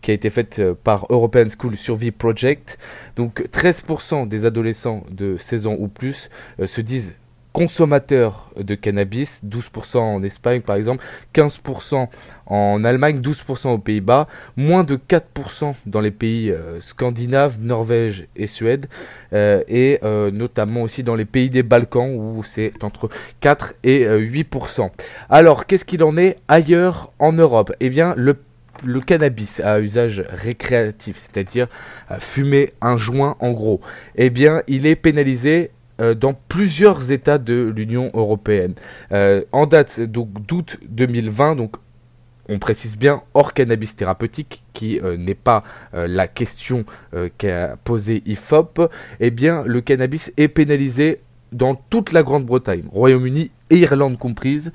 qui 0.02 0.12
a 0.12 0.14
été 0.14 0.30
faite 0.30 0.60
euh, 0.60 0.76
par 0.76 1.08
European 1.10 1.48
School 1.50 1.76
Survey 1.76 2.12
Project. 2.12 2.78
Donc 3.16 3.42
13% 3.52 4.28
des 4.28 4.46
adolescents 4.46 5.04
de 5.10 5.38
16 5.38 5.68
ans 5.68 5.76
ou 5.80 5.88
plus 5.88 6.30
euh, 6.60 6.68
se 6.68 6.82
disent 6.82 7.16
consommateurs 7.56 8.50
de 8.58 8.76
cannabis, 8.76 9.42
12% 9.46 9.98
en 10.00 10.24
Espagne 10.24 10.60
par 10.60 10.76
exemple, 10.76 11.02
15% 11.34 12.10
en 12.48 12.84
Allemagne, 12.84 13.20
12% 13.20 13.70
aux 13.70 13.78
Pays-Bas, 13.78 14.26
moins 14.58 14.84
de 14.84 14.98
4% 14.98 15.74
dans 15.86 16.02
les 16.02 16.12
pays 16.12 16.52
euh, 16.52 16.82
scandinaves, 16.82 17.58
Norvège 17.62 18.28
et 18.36 18.48
Suède, 18.48 18.88
euh, 19.32 19.64
et 19.70 20.00
euh, 20.04 20.32
notamment 20.32 20.82
aussi 20.82 21.02
dans 21.02 21.16
les 21.16 21.24
pays 21.24 21.50
des 21.50 21.64
Balkans 21.64 22.14
où 22.14 22.44
c'est 22.44 22.74
entre 22.84 23.08
4 23.40 23.76
et 23.84 24.06
8%. 24.06 24.90
Alors, 25.30 25.66
qu'est-ce 25.66 25.86
qu'il 25.86 26.04
en 26.04 26.18
est 26.18 26.36
ailleurs 26.50 27.14
en 27.20 27.32
Europe? 27.32 27.72
Eh 27.80 27.90
bien, 27.90 28.14
le 28.18 28.36
le 28.84 29.00
cannabis 29.00 29.62
à 29.62 29.80
usage 29.80 30.26
récréatif, 30.28 31.16
c'est-à-dire 31.16 31.68
fumer 32.20 32.74
un 32.82 32.98
joint 32.98 33.38
en 33.40 33.52
gros, 33.54 33.80
eh 34.18 34.30
bien, 34.30 34.64
il 34.68 34.86
est 34.86 34.98
pénalisé 34.98 35.72
dans 36.00 36.34
plusieurs 36.34 37.12
États 37.12 37.38
de 37.38 37.72
l'Union 37.76 38.12
européenne. 38.14 38.74
Euh, 39.12 39.44
en 39.52 39.66
date 39.66 40.00
d'août 40.00 40.78
2020, 40.90 41.56
donc 41.56 41.76
on 42.48 42.60
précise 42.60 42.98
bien 42.98 43.24
hors 43.34 43.54
cannabis 43.54 43.96
thérapeutique, 43.96 44.64
qui 44.74 45.00
euh, 45.00 45.18
n'est 45.18 45.36
pas 45.36 45.64
la 45.94 46.28
question 46.28 46.86
qu'a 47.38 47.78
posée 47.84 48.22
IFOP, 48.26 48.90
eh 49.20 49.32
bien 49.32 49.64
le 49.66 49.82
cannabis 49.82 50.32
est 50.38 50.48
pénalisé 50.48 51.22
dans 51.52 51.76
toute 51.76 52.12
la 52.12 52.24
Grande-Bretagne, 52.24 52.84
Royaume-Uni 52.92 53.52
et 53.70 53.78
Irlande 53.78 54.18
comprises, 54.18 54.72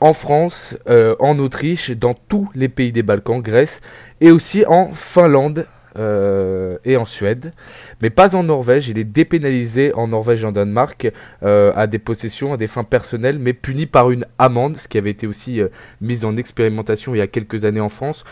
en 0.00 0.14
France, 0.14 0.76
en 1.18 1.38
Autriche, 1.38 1.90
dans 1.90 2.14
tous 2.14 2.48
les 2.54 2.68
pays 2.68 2.92
des 2.92 3.02
Balkans, 3.02 3.40
Grèce, 3.40 3.80
et 4.20 4.30
aussi 4.30 4.64
en 4.66 4.92
Finlande 4.94 5.66
euh, 5.98 6.78
et 6.84 6.96
en 6.96 7.04
Suède, 7.04 7.52
mais 8.00 8.08
pas 8.08 8.34
en 8.34 8.44
Norvège. 8.44 8.88
Il 8.88 8.98
est 8.98 9.04
dépénalisé 9.04 9.92
en 9.94 10.08
Norvège 10.08 10.42
et 10.42 10.46
en 10.46 10.52
Danemark 10.52 11.12
euh, 11.42 11.72
à 11.76 11.86
des 11.86 11.98
possessions, 11.98 12.54
à 12.54 12.56
des 12.56 12.66
fins 12.66 12.84
personnelles, 12.84 13.38
mais 13.38 13.52
puni 13.52 13.86
par 13.86 14.10
une 14.10 14.24
amende, 14.38 14.76
ce 14.78 14.88
qui 14.88 14.96
avait 14.96 15.10
été 15.10 15.26
aussi 15.26 15.60
euh, 15.60 15.68
mis 16.00 16.24
en 16.24 16.36
expérimentation 16.36 17.14
il 17.14 17.18
y 17.18 17.20
a 17.20 17.26
quelques 17.26 17.64
années 17.64 17.80
en 17.80 17.90
France. 17.90 18.24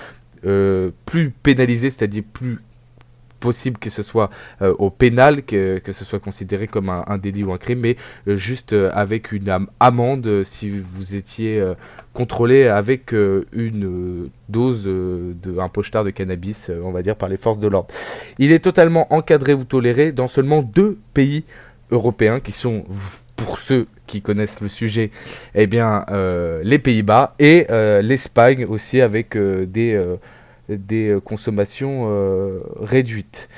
plus 0.42 1.30
pénalisé, 1.42 1.90
c'est-à-dire 1.90 2.22
plus 2.32 2.60
possible 3.40 3.78
que 3.78 3.90
ce 3.90 4.02
soit 4.02 4.30
au 4.60 4.90
pénal, 4.90 5.42
que, 5.42 5.78
que, 5.78 5.92
ce 5.92 6.04
soit 6.04 6.18
considéré 6.18 6.66
comme 6.66 6.88
un, 6.88 7.18
délit 7.18 7.42
ou 7.42 7.52
un 7.52 7.58
crime, 7.58 7.80
mais 7.80 7.96
juste 8.26 8.72
avec 8.72 9.32
une 9.32 9.66
amende 9.80 10.44
si 10.44 10.70
vous 10.70 11.14
étiez 11.14 11.62
contrôlé 12.12 12.66
avec 12.66 13.12
une 13.12 14.28
dose 14.48 14.84
de 14.84 15.58
un 15.58 15.68
pochetard 15.68 16.04
de 16.04 16.10
cannabis, 16.10 16.70
on 16.82 16.90
va 16.90 17.02
dire, 17.02 17.16
par 17.16 17.28
les 17.28 17.36
forces 17.36 17.58
de 17.58 17.68
l'ordre. 17.68 17.88
Il 18.38 18.52
est 18.52 18.58
totalement 18.58 19.12
encadré 19.12 19.54
ou 19.54 19.64
toléré 19.64 20.12
dans 20.12 20.28
seulement 20.28 20.62
deux 20.62 20.98
pays 21.14 21.44
européens 21.90 22.40
qui 22.40 22.52
sont 22.52 22.84
pour 23.36 23.58
ceux 23.58 23.86
qui 24.06 24.22
connaissent 24.22 24.60
le 24.60 24.68
sujet, 24.68 25.10
eh 25.54 25.66
bien, 25.66 26.04
les 26.62 26.78
Pays-Bas 26.78 27.34
et 27.38 27.66
l'Espagne 28.02 28.66
aussi 28.66 29.00
avec 29.00 29.36
des 29.36 30.18
des 30.76 31.08
euh, 31.08 31.20
consommations 31.20 32.06
euh, 32.08 32.60
réduites. 32.76 33.48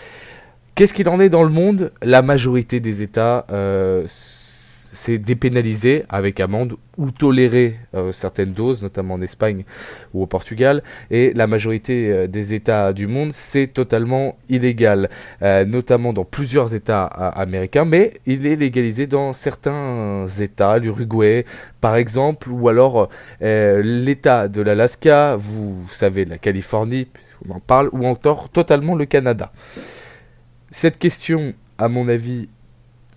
Qu'est-ce 0.74 0.94
qu'il 0.94 1.08
en 1.08 1.20
est 1.20 1.28
dans 1.28 1.42
le 1.42 1.50
monde? 1.50 1.92
La 2.02 2.22
majorité 2.22 2.80
des 2.80 3.02
États 3.02 3.46
euh, 3.50 4.06
c'est 4.92 5.18
dépénalisé 5.18 6.04
avec 6.08 6.38
amende 6.40 6.76
ou 6.98 7.10
tolérer 7.10 7.78
certaines 8.12 8.52
doses, 8.52 8.82
notamment 8.82 9.14
en 9.14 9.22
Espagne 9.22 9.64
ou 10.12 10.22
au 10.22 10.26
Portugal. 10.26 10.82
Et 11.10 11.32
la 11.34 11.46
majorité 11.46 12.28
des 12.28 12.52
États 12.52 12.92
du 12.92 13.06
monde, 13.06 13.32
c'est 13.32 13.66
totalement 13.68 14.36
illégal, 14.48 15.08
notamment 15.40 16.12
dans 16.12 16.24
plusieurs 16.24 16.74
États 16.74 17.04
américains, 17.04 17.84
mais 17.84 18.14
il 18.26 18.46
est 18.46 18.56
légalisé 18.56 19.06
dans 19.06 19.32
certains 19.32 20.26
États, 20.40 20.78
l'Uruguay 20.78 21.46
par 21.80 21.96
exemple, 21.96 22.50
ou 22.50 22.68
alors 22.68 23.08
l'État 23.40 24.48
de 24.48 24.60
l'Alaska, 24.60 25.36
vous 25.36 25.88
savez, 25.90 26.24
la 26.24 26.38
Californie, 26.38 27.06
puisqu'on 27.06 27.54
en 27.54 27.60
parle, 27.60 27.88
ou 27.92 28.06
encore 28.06 28.50
totalement 28.50 28.94
le 28.94 29.06
Canada. 29.06 29.50
Cette 30.70 30.98
question, 30.98 31.54
à 31.78 31.88
mon 31.88 32.08
avis, 32.08 32.48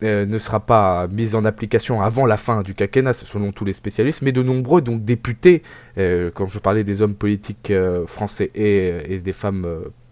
euh, 0.03 0.25
ne 0.25 0.39
sera 0.39 0.59
pas 0.59 1.07
mise 1.07 1.35
en 1.35 1.45
application 1.45 2.01
avant 2.01 2.25
la 2.25 2.35
fin 2.35 2.63
du 2.63 2.73
quinquennat, 2.73 3.13
selon 3.13 3.53
tous 3.53 3.63
les 3.63 3.71
spécialistes, 3.71 4.21
mais 4.21 4.33
de 4.33 4.43
nombreux 4.43 4.81
donc 4.81 5.05
députés, 5.05 5.63
euh, 5.97 6.31
quand 6.33 6.47
je 6.47 6.59
parlais 6.59 6.83
des 6.83 7.01
hommes 7.01 7.15
politiques 7.15 7.71
euh, 7.71 8.05
français 8.05 8.51
et, 8.55 9.19
des 9.19 9.33
femmes 9.33 9.65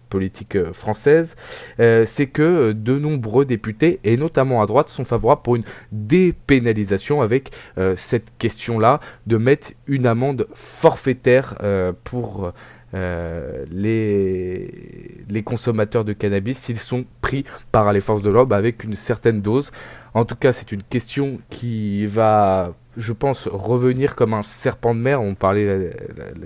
politiques 0.08 0.72
françaises, 0.72 1.36
c'est 1.78 2.26
que 2.32 2.72
de 2.72 2.98
nombreux 2.98 3.44
députés, 3.44 4.00
et 4.04 4.16
notamment 4.16 4.62
à 4.62 4.66
droite, 4.66 4.88
sont 4.88 5.04
favorables 5.04 5.42
pour 5.42 5.56
une 5.56 5.64
dépénalisation 5.92 7.20
avec 7.20 7.50
cette 7.96 8.32
question-là 8.38 9.00
de 9.26 9.36
mettre 9.36 9.72
une 9.86 10.06
amende 10.06 10.46
forfaitaire 10.54 11.56
pour 12.04 12.52
euh, 12.94 13.64
les, 13.70 15.24
les 15.28 15.42
consommateurs 15.42 16.04
de 16.04 16.12
cannabis 16.12 16.58
s'ils 16.58 16.78
sont 16.78 17.04
pris 17.20 17.44
par 17.72 17.92
les 17.92 18.00
forces 18.00 18.22
de 18.22 18.30
l'ordre 18.30 18.54
avec 18.54 18.84
une 18.84 18.94
certaine 18.94 19.40
dose. 19.40 19.70
En 20.14 20.24
tout 20.24 20.36
cas, 20.36 20.52
c'est 20.52 20.70
une 20.70 20.82
question 20.82 21.40
qui 21.50 22.06
va 22.06 22.74
je 22.96 23.12
pense, 23.12 23.48
revenir 23.48 24.14
comme 24.14 24.34
un 24.34 24.42
serpent 24.42 24.94
de 24.94 25.00
mer. 25.00 25.20
On 25.20 25.34
parlait 25.34 25.66
euh, 25.66 25.90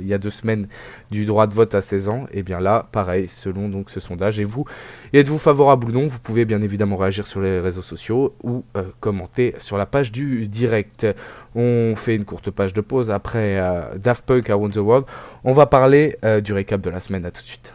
il 0.00 0.06
y 0.06 0.14
a 0.14 0.18
deux 0.18 0.30
semaines 0.30 0.68
du 1.10 1.24
droit 1.24 1.46
de 1.46 1.54
vote 1.54 1.74
à 1.74 1.82
16 1.82 2.08
ans. 2.08 2.26
Et 2.32 2.42
bien 2.42 2.60
là, 2.60 2.88
pareil, 2.92 3.28
selon 3.28 3.68
donc 3.68 3.90
ce 3.90 4.00
sondage. 4.00 4.40
Et 4.40 4.44
vous, 4.44 4.64
êtes-vous 5.12 5.38
favorable 5.38 5.88
ou 5.88 5.92
non? 5.92 6.06
Vous 6.06 6.18
pouvez 6.18 6.44
bien 6.44 6.62
évidemment 6.62 6.96
réagir 6.96 7.26
sur 7.26 7.40
les 7.40 7.60
réseaux 7.60 7.82
sociaux 7.82 8.34
ou 8.42 8.64
euh, 8.76 8.84
commenter 9.00 9.54
sur 9.58 9.78
la 9.78 9.86
page 9.86 10.12
du 10.12 10.48
direct. 10.48 11.06
On 11.54 11.94
fait 11.96 12.16
une 12.16 12.24
courte 12.24 12.50
page 12.50 12.72
de 12.72 12.80
pause 12.80 13.10
après 13.10 13.58
euh, 13.58 13.96
Daft 13.96 14.24
Punk 14.24 14.50
Around 14.50 14.74
the 14.74 14.78
World. 14.78 15.06
On 15.44 15.52
va 15.52 15.66
parler 15.66 16.16
du 16.42 16.52
récap 16.52 16.80
de 16.80 16.90
la 16.90 17.00
semaine. 17.00 17.24
À 17.24 17.30
tout 17.30 17.42
de 17.42 17.46
suite. 17.46 17.72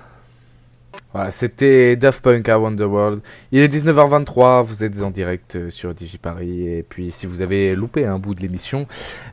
Voilà, 1.13 1.29
c'était 1.29 1.96
Daft 1.96 2.24
Punk 2.24 2.50
à 2.50 2.58
Wonderworld. 2.58 3.22
Il 3.51 3.62
est 3.62 3.72
19h23, 3.72 4.63
vous 4.63 4.84
êtes 4.84 5.03
en 5.03 5.12
direct 5.12 5.55
euh, 5.55 5.70
sur 5.70 5.93
DigiParis. 5.93 6.67
Et 6.67 6.82
puis, 6.82 7.12
si 7.12 7.27
vous 7.27 7.43
avez 7.43 7.75
loupé 7.75 8.08
un 8.08 8.17
bout 8.17 8.34
de 8.34 8.41
l'émission, 8.41 8.88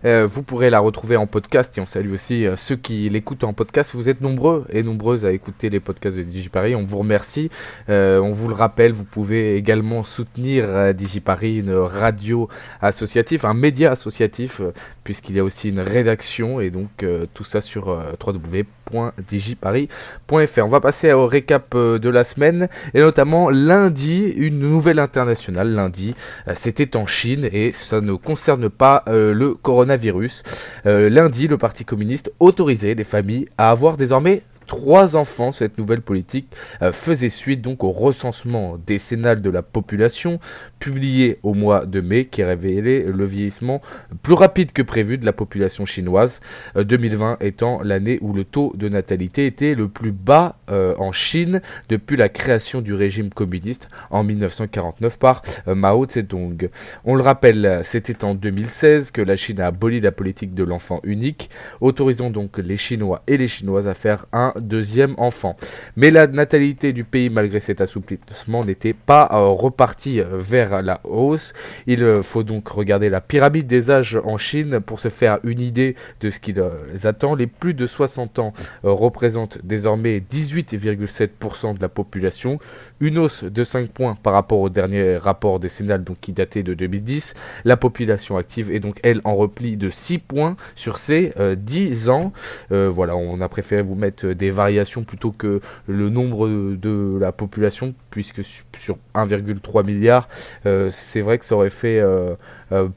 euh, 0.05 0.27
vous 0.27 0.43
pourrez 0.43 0.69
la 0.69 0.79
retrouver 0.79 1.17
en 1.17 1.27
podcast. 1.27 1.79
Et 1.79 1.81
on 1.81 1.87
salue 1.87 2.13
aussi 2.13 2.45
euh, 2.45 2.55
ceux 2.57 2.77
qui 2.77 3.09
l'écoutent 3.09 3.45
en 3.45 3.55
podcast. 3.55 3.93
Vous 3.95 4.11
êtes 4.11 4.21
nombreux 4.21 4.67
et 4.69 4.83
nombreuses 4.83 5.25
à 5.25 5.33
écouter 5.33 5.71
les 5.71 5.81
podcasts 5.81 6.19
de 6.19 6.23
DigiParis. 6.23 6.75
On 6.75 6.83
vous 6.83 6.99
remercie. 6.99 7.49
on 7.89 8.31
vous 8.31 8.49
le 8.49 8.55
rappelle, 8.55 8.93
vous 8.93 9.05
pouvez 9.05 9.57
également 9.57 10.05
soutenir 10.05 10.95
DigiParis, 10.95 11.61
une 11.61 11.73
radio 11.73 12.51
associative, 12.83 13.47
un 13.47 13.55
média 13.55 13.93
associatif, 13.93 14.61
puisqu'il 15.03 15.37
y 15.37 15.39
a 15.39 15.45
aussi 15.45 15.71
une 15.71 15.81
rédaction. 15.81 16.61
Et 16.61 16.71
donc, 16.71 17.07
tout 17.33 17.45
ça 17.45 17.63
sur 17.63 17.87
www.digiparis.fr. 18.23 20.59
On 20.59 20.69
va 20.69 20.81
passer 20.81 21.15
au 21.15 21.27
récap 21.27 21.70
euh, 21.75 21.99
de 21.99 22.09
la 22.09 22.25
semaine, 22.25 22.69
et 22.95 23.01
notamment 23.01 23.51
lundi, 23.51 24.33
une 24.37 24.59
nouvelle 24.59 24.99
internationale. 24.99 25.71
Lundi, 25.71 26.15
euh, 26.49 26.53
c'était 26.57 26.97
en 26.97 27.07
Chine 27.07 27.49
et 27.53 27.73
ça 27.73 28.01
ne 28.01 28.15
concerne 28.15 28.69
pas 28.69 29.05
euh, 29.09 29.33
le 29.33 29.55
coronavirus. 29.55 30.43
lundi, 30.85 31.49
le 31.49 31.59
Parti 31.59 31.85
communiste 31.85 32.33
autorisait 32.41 32.95
les 32.95 33.05
familles 33.05 33.49
à 33.59 33.71
avoir 33.71 33.97
désormais 33.97 34.43
trois 34.71 35.17
enfants. 35.17 35.51
Cette 35.51 35.79
nouvelle 35.79 36.01
politique 36.01 36.47
euh, 36.81 36.93
faisait 36.93 37.29
suite 37.29 37.61
donc 37.61 37.83
au 37.83 37.91
recensement 37.91 38.79
décennal 38.87 39.43
de 39.43 39.51
la 39.51 39.63
population 39.63 40.39
publié 40.79 41.41
au 41.43 41.55
mois 41.55 41.87
de 41.87 42.01
mai 42.01 42.27
qui 42.27 42.45
révélait 42.45 43.03
le 43.03 43.25
vieillissement 43.25 43.83
plus 44.23 44.35
rapide 44.35 44.71
que 44.71 44.83
prévu 44.83 45.19
de 45.19 45.27
la 45.27 45.33
population 45.33 45.87
chinoise, 45.87 46.39
2020 46.77 47.33
euh, 47.33 47.37
étant 47.45 47.81
l'année 47.83 48.19
où 48.21 48.33
le 48.33 48.45
taux 48.45 48.73
de 48.77 48.89
natalité 48.89 49.45
était 49.45 49.75
le 49.75 49.89
plus 49.89 50.13
bas 50.13 50.55
euh, 50.71 50.95
en 50.99 51.11
Chine 51.11 51.61
depuis 51.89 52.17
la 52.17 52.29
création 52.29 52.81
du 52.81 52.95
régime 52.95 53.31
communiste 53.31 53.89
en 54.11 54.23
1949 54.23 55.19
par 55.19 55.43
Mao 55.67 56.07
Zedong. 56.09 56.71
On 57.05 57.17
le 57.17 57.23
rappelle, 57.23 57.81
c'était 57.83 58.25
en 58.25 58.37
2016 58.37 59.11
que 59.11 59.21
la 59.21 59.35
Chine 59.35 59.61
a 59.61 59.67
aboli 59.67 60.01
la 60.01 60.13
politique 60.13 60.55
de 60.55 60.63
l'enfant 60.63 61.01
unique, 61.03 61.51
autorisant 61.81 62.31
donc 62.31 62.59
les 62.59 62.77
Chinois 62.77 63.25
et 63.27 63.37
les 63.37 63.49
Chinoises 63.49 63.89
à 63.89 63.95
faire 63.95 64.27
un 64.33 64.53
deuxième 64.61 65.15
enfant. 65.19 65.57
Mais 65.97 66.11
la 66.11 66.27
natalité 66.27 66.93
du 66.93 67.05
pays, 67.05 67.31
malgré 67.31 67.61
cet 67.61 67.81
assouplissement, 67.81 68.65
n'était 68.65 68.93
pas 68.93 69.29
euh, 69.33 69.49
repartie 69.49 70.21
euh, 70.21 70.39
vers 70.39 70.83
la 70.83 71.01
hausse. 71.05 71.53
Il 71.87 72.03
euh, 72.03 72.23
faut 72.23 72.43
donc 72.43 72.69
regarder 72.69 73.11
la 73.11 73.21
pyramide 73.21 73.67
des 73.67 73.91
âges 73.91 74.19
en 74.25 74.39
Chine 74.39 74.81
pour 74.81 75.01
se 75.01 75.09
faire 75.09 75.39
une 75.45 75.61
idée 75.61 75.97
de 76.21 76.31
ce 76.31 76.41
qui 76.41 76.53
les 76.53 77.07
attend. 77.07 77.35
Les 77.35 77.47
plus 77.47 77.75
de 77.75 77.87
60 77.87 78.39
ans 78.39 78.53
représentent 78.83 79.59
désormais 79.65 80.19
18,7% 80.19 81.77
de 81.77 81.81
la 81.81 81.89
population, 81.89 82.59
une 83.01 83.19
hausse 83.19 83.45
de 83.45 83.65
5 83.65 83.89
points 83.91 84.15
par 84.15 84.33
rapport 84.33 84.61
au 84.61 84.69
dernier 84.69 85.17
rapport 85.17 85.61
décennal 85.61 86.05
donc, 86.05 86.19
qui 86.21 86.33
datait 86.33 86.63
de 86.63 86.75
2010. 86.75 87.35
La 87.65 87.77
population 87.77 88.37
active 88.37 88.73
est 88.73 88.81
donc, 88.81 88.99
elle, 89.03 89.21
en 89.25 89.37
repli 89.37 89.77
de 89.77 89.91
6 89.91 90.19
points 90.19 90.57
sur 90.75 90.99
ces 90.99 91.33
10 91.57 92.09
ans. 92.09 92.33
voilà, 92.71 93.17
on 93.17 93.41
a 93.41 93.49
préféré 93.49 93.83
vous 93.83 93.95
mettre 93.95 94.27
des 94.29 94.50
variations 94.51 95.03
plutôt 95.05 95.33
que 95.33 95.61
le 95.87 96.11
nombre 96.11 96.49
de 96.49 97.19
la 97.19 97.33
population, 97.33 97.95
puisque 98.11 98.43
sur 98.45 98.99
1,3 99.15 99.85
milliard, 99.85 100.29
euh, 100.67 100.91
c'est 100.93 101.21
vrai 101.21 101.39
que 101.39 101.45
ça 101.45 101.55
aurait 101.55 101.71
fait 101.71 102.01
euh, 102.01 102.35
euh, 102.73 102.89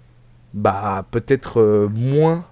bah, 0.54 1.06
peut-être 1.12 1.90
moins 1.94 2.46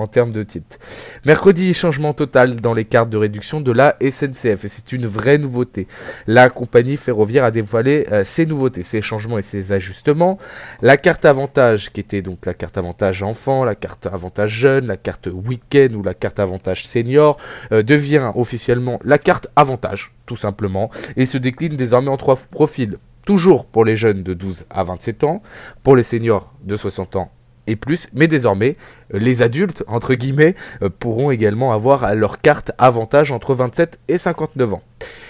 en 0.00 0.06
termes 0.06 0.32
de 0.32 0.42
titre. 0.42 0.78
Mercredi, 1.24 1.74
changement 1.74 2.12
total 2.12 2.56
dans 2.56 2.74
les 2.74 2.84
cartes 2.84 3.10
de 3.10 3.16
réduction 3.16 3.60
de 3.60 3.72
la 3.72 3.96
SNCF 4.00 4.64
et 4.64 4.68
c'est 4.68 4.92
une 4.92 5.06
vraie 5.06 5.38
nouveauté. 5.38 5.86
La 6.26 6.50
compagnie 6.50 6.96
ferroviaire 6.96 7.44
a 7.44 7.50
dévoilé 7.50 8.06
euh, 8.10 8.24
ses 8.24 8.46
nouveautés, 8.46 8.82
ses 8.82 9.02
changements 9.02 9.38
et 9.38 9.42
ses 9.42 9.72
ajustements. 9.72 10.38
La 10.80 10.96
carte 10.96 11.24
avantage, 11.24 11.92
qui 11.92 12.00
était 12.00 12.22
donc 12.22 12.46
la 12.46 12.54
carte 12.54 12.78
avantage 12.78 13.22
enfant, 13.22 13.64
la 13.64 13.74
carte 13.74 14.06
avantage 14.06 14.50
jeune, 14.50 14.86
la 14.86 14.96
carte 14.96 15.28
week-end 15.32 15.94
ou 15.94 16.02
la 16.02 16.14
carte 16.14 16.40
avantage 16.40 16.86
senior, 16.86 17.36
euh, 17.72 17.82
devient 17.82 18.32
officiellement 18.34 18.98
la 19.04 19.18
carte 19.18 19.48
avantage, 19.56 20.12
tout 20.26 20.36
simplement, 20.36 20.90
et 21.16 21.26
se 21.26 21.38
décline 21.38 21.76
désormais 21.76 22.10
en 22.10 22.16
trois 22.16 22.36
profils. 22.36 22.96
Toujours 23.26 23.66
pour 23.66 23.84
les 23.84 23.96
jeunes 23.96 24.22
de 24.22 24.32
12 24.32 24.64
à 24.70 24.82
27 24.82 25.24
ans, 25.24 25.42
pour 25.82 25.94
les 25.94 26.02
seniors 26.02 26.52
de 26.64 26.76
60 26.76 27.16
ans 27.16 27.30
plus, 27.76 28.08
mais 28.14 28.28
désormais, 28.28 28.76
les 29.12 29.42
adultes, 29.42 29.84
entre 29.86 30.14
guillemets, 30.14 30.54
euh, 30.82 30.88
pourront 30.88 31.30
également 31.30 31.72
avoir 31.72 32.14
leur 32.14 32.40
carte 32.40 32.72
avantage 32.78 33.32
entre 33.32 33.54
27 33.54 33.98
et 34.08 34.18
59 34.18 34.74
ans. 34.74 34.82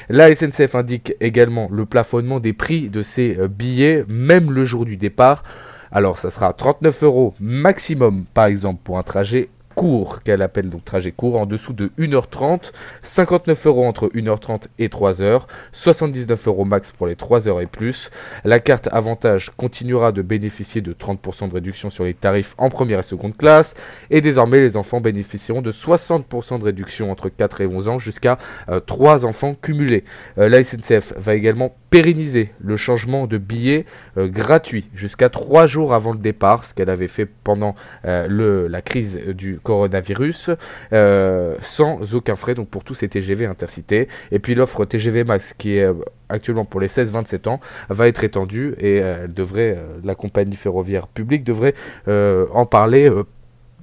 La 0.08 0.34
SNCF 0.34 0.74
indique 0.74 1.14
également 1.20 1.68
le 1.70 1.86
plafonnement 1.86 2.40
des 2.40 2.52
prix 2.52 2.88
de 2.88 3.02
ces 3.02 3.38
euh, 3.38 3.48
billets, 3.48 4.04
même 4.08 4.50
le 4.50 4.64
jour 4.64 4.84
du 4.84 4.96
départ. 4.96 5.44
Alors 5.92 6.18
ça 6.18 6.30
sera 6.30 6.52
39 6.52 7.02
euros 7.02 7.34
maximum 7.40 8.24
par 8.32 8.46
exemple 8.46 8.80
pour 8.84 8.98
un 8.98 9.02
trajet 9.02 9.48
court, 9.74 10.22
qu'elle 10.22 10.42
appelle 10.42 10.68
donc 10.68 10.84
trajet 10.84 11.12
court, 11.12 11.38
en 11.38 11.46
dessous 11.46 11.72
de 11.72 11.90
1h30, 11.98 12.72
59 13.02 13.66
euros 13.66 13.86
entre 13.86 14.08
1h30 14.08 14.64
et 14.78 14.88
3h, 14.88 15.42
79 15.72 16.48
euros 16.48 16.64
max 16.64 16.92
pour 16.92 17.06
les 17.06 17.14
3h 17.14 17.62
et 17.62 17.66
plus. 17.66 18.10
La 18.44 18.60
carte 18.60 18.88
avantage 18.92 19.50
continuera 19.56 20.12
de 20.12 20.22
bénéficier 20.22 20.80
de 20.80 20.92
30% 20.92 21.48
de 21.48 21.54
réduction 21.54 21.90
sur 21.90 22.04
les 22.04 22.14
tarifs 22.14 22.54
en 22.58 22.68
première 22.68 23.00
et 23.00 23.04
seconde 23.04 23.36
classe, 23.36 23.74
et 24.10 24.20
désormais 24.20 24.60
les 24.60 24.76
enfants 24.76 25.00
bénéficieront 25.00 25.62
de 25.62 25.72
60% 25.72 26.58
de 26.58 26.64
réduction 26.64 27.10
entre 27.10 27.28
4 27.28 27.62
et 27.62 27.66
11 27.66 27.88
ans 27.88 27.98
jusqu'à 27.98 28.38
3 28.86 29.24
euh, 29.24 29.28
enfants 29.28 29.54
cumulés. 29.54 30.04
Euh, 30.38 30.48
la 30.48 30.62
SNCF 30.62 31.14
va 31.16 31.34
également 31.34 31.74
pérenniser 31.90 32.52
le 32.60 32.76
changement 32.76 33.26
de 33.26 33.38
billet 33.38 33.84
euh, 34.16 34.28
gratuit 34.28 34.88
jusqu'à 34.94 35.28
3 35.28 35.66
jours 35.66 35.92
avant 35.92 36.12
le 36.12 36.18
départ, 36.18 36.64
ce 36.64 36.74
qu'elle 36.74 36.90
avait 36.90 37.08
fait 37.08 37.26
pendant 37.26 37.74
le, 38.04 38.66
la 38.68 38.82
crise 38.82 39.18
du 39.34 39.58
coronavirus 39.58 40.50
euh, 40.92 41.56
sans 41.62 42.14
aucun 42.14 42.36
frais 42.36 42.54
donc 42.54 42.68
pour 42.68 42.84
tous 42.84 42.94
ces 42.94 43.08
TGV 43.08 43.46
intercités. 43.46 44.08
Et 44.30 44.38
puis 44.38 44.54
l'offre 44.54 44.84
TGV 44.84 45.24
Max 45.24 45.54
qui 45.54 45.76
est 45.76 45.84
euh, 45.84 45.94
actuellement 46.28 46.64
pour 46.64 46.80
les 46.80 46.88
16-27 46.88 47.48
ans 47.48 47.60
va 47.88 48.08
être 48.08 48.24
étendue 48.24 48.74
et 48.78 48.96
elle 48.96 49.32
devrait, 49.32 49.76
euh, 49.76 49.98
la 50.04 50.14
compagnie 50.14 50.56
ferroviaire 50.56 51.08
publique 51.08 51.44
devrait 51.44 51.74
en 52.06 52.66
parler 52.66 53.10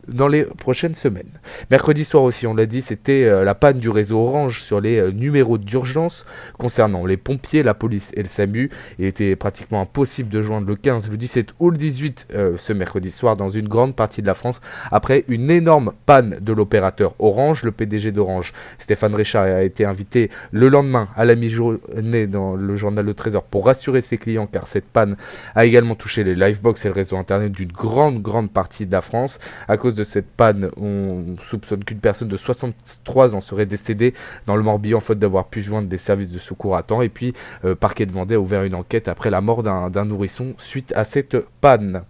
dans 0.08 0.28
les 0.28 0.44
prochaines 0.44 0.96
semaines. 0.96 1.30
Mercredi 1.70 2.06
soir 2.06 2.24
aussi, 2.24 2.48
on 2.48 2.54
l'a 2.54 2.66
dit, 2.66 2.82
c'était 2.82 3.26
euh, 3.26 3.44
la 3.44 3.56
panne 3.56 3.80
du 3.80 3.90
réseau 3.90 4.20
Orange 4.20 4.62
sur 4.62 4.80
les 4.80 5.00
euh, 5.00 5.12
numéros 5.12 5.58
d'urgence 5.58 6.26
concernant 6.58 7.06
les 7.06 7.18
pompiers, 7.18 7.64
la 7.64 7.74
police 7.74 8.12
et 8.16 8.22
le 8.22 8.28
SAMU. 8.28 8.70
Il 9.00 9.06
était 9.06 9.36
pratiquement 9.36 9.82
impossible 9.82 10.30
de 10.30 10.42
joindre 10.42 10.68
le 10.68 10.76
15, 10.76 11.10
le 11.10 11.18
17 11.18 11.50
ou 11.60 11.70
le 11.70 11.78
18 11.78 12.28
euh, 12.34 12.56
ce 12.58 12.74
mercredi 12.74 13.12
soir 13.12 13.36
dans 13.36 13.50
une 13.50 13.68
grande 13.68 13.96
partie 13.96 14.22
de 14.22 14.28
la 14.28 14.34
France 14.34 14.62
après 14.92 15.26
une 15.28 15.50
énorme 15.50 15.94
panne 16.06 16.38
de 16.42 16.54
l'opérateur 16.54 17.16
Orange. 17.20 17.64
Le 17.64 17.72
PDG 17.72 18.12
d'Orange, 18.12 18.54
Stéphane 18.80 19.16
Richard, 19.16 19.44
a 19.44 19.64
été 19.64 19.86
invité 19.86 20.30
le 20.52 20.70
lendemain 20.70 21.10
à 21.16 21.26
la 21.26 21.36
mi-journée 21.36 22.28
dans 22.28 22.56
le 22.56 22.76
journal 22.78 23.06
Le 23.06 23.14
Trésor 23.14 23.44
pour 23.44 23.66
rassurer 23.66 24.02
ses 24.02 24.18
clients 24.18 24.48
car 24.48 24.68
cette 24.68 24.86
panne 24.86 25.18
a 25.56 25.66
également 25.66 25.96
touché 25.96 26.24
les 26.24 26.36
livebox 26.36 26.86
et 26.86 26.88
le 26.88 26.94
réseau 26.94 27.18
internet 27.18 27.52
d'une 27.52 27.72
grande 27.72 28.22
grande 28.22 28.52
partie 28.52 28.86
de 28.86 28.92
la 28.92 29.02
France 29.02 29.40
à 29.68 29.78
cause 29.78 29.94
de 29.98 30.04
cette 30.04 30.28
panne, 30.28 30.70
on 30.78 31.36
soupçonne 31.44 31.84
qu'une 31.84 32.00
personne 32.00 32.28
de 32.28 32.38
63 32.38 33.36
ans 33.36 33.42
serait 33.42 33.66
décédée 33.66 34.14
dans 34.46 34.56
le 34.56 34.64
Morbihan 34.64 35.00
faute 35.00 35.20
d'avoir 35.20 35.48
pu 35.48 35.62
joindre 35.62 35.90
des 35.90 35.98
services 35.98 36.32
de 36.32 36.40
secours 36.40 36.78
à 36.78 36.84
temps. 36.84 37.02
Et 37.02 37.10
puis, 37.10 37.34
euh, 37.66 37.76
Parquet 37.76 38.06
de 38.06 38.12
Vendée 38.12 38.36
a 38.36 38.40
ouvert 38.40 38.64
une 38.64 38.76
enquête 38.76 39.08
après 39.08 39.30
la 39.30 39.42
mort 39.42 39.64
d'un 39.64 40.06
nourrisson 40.06 40.54
suite 40.58 40.94
à 40.96 41.04
cette 41.04 41.38
panne. 41.62 42.04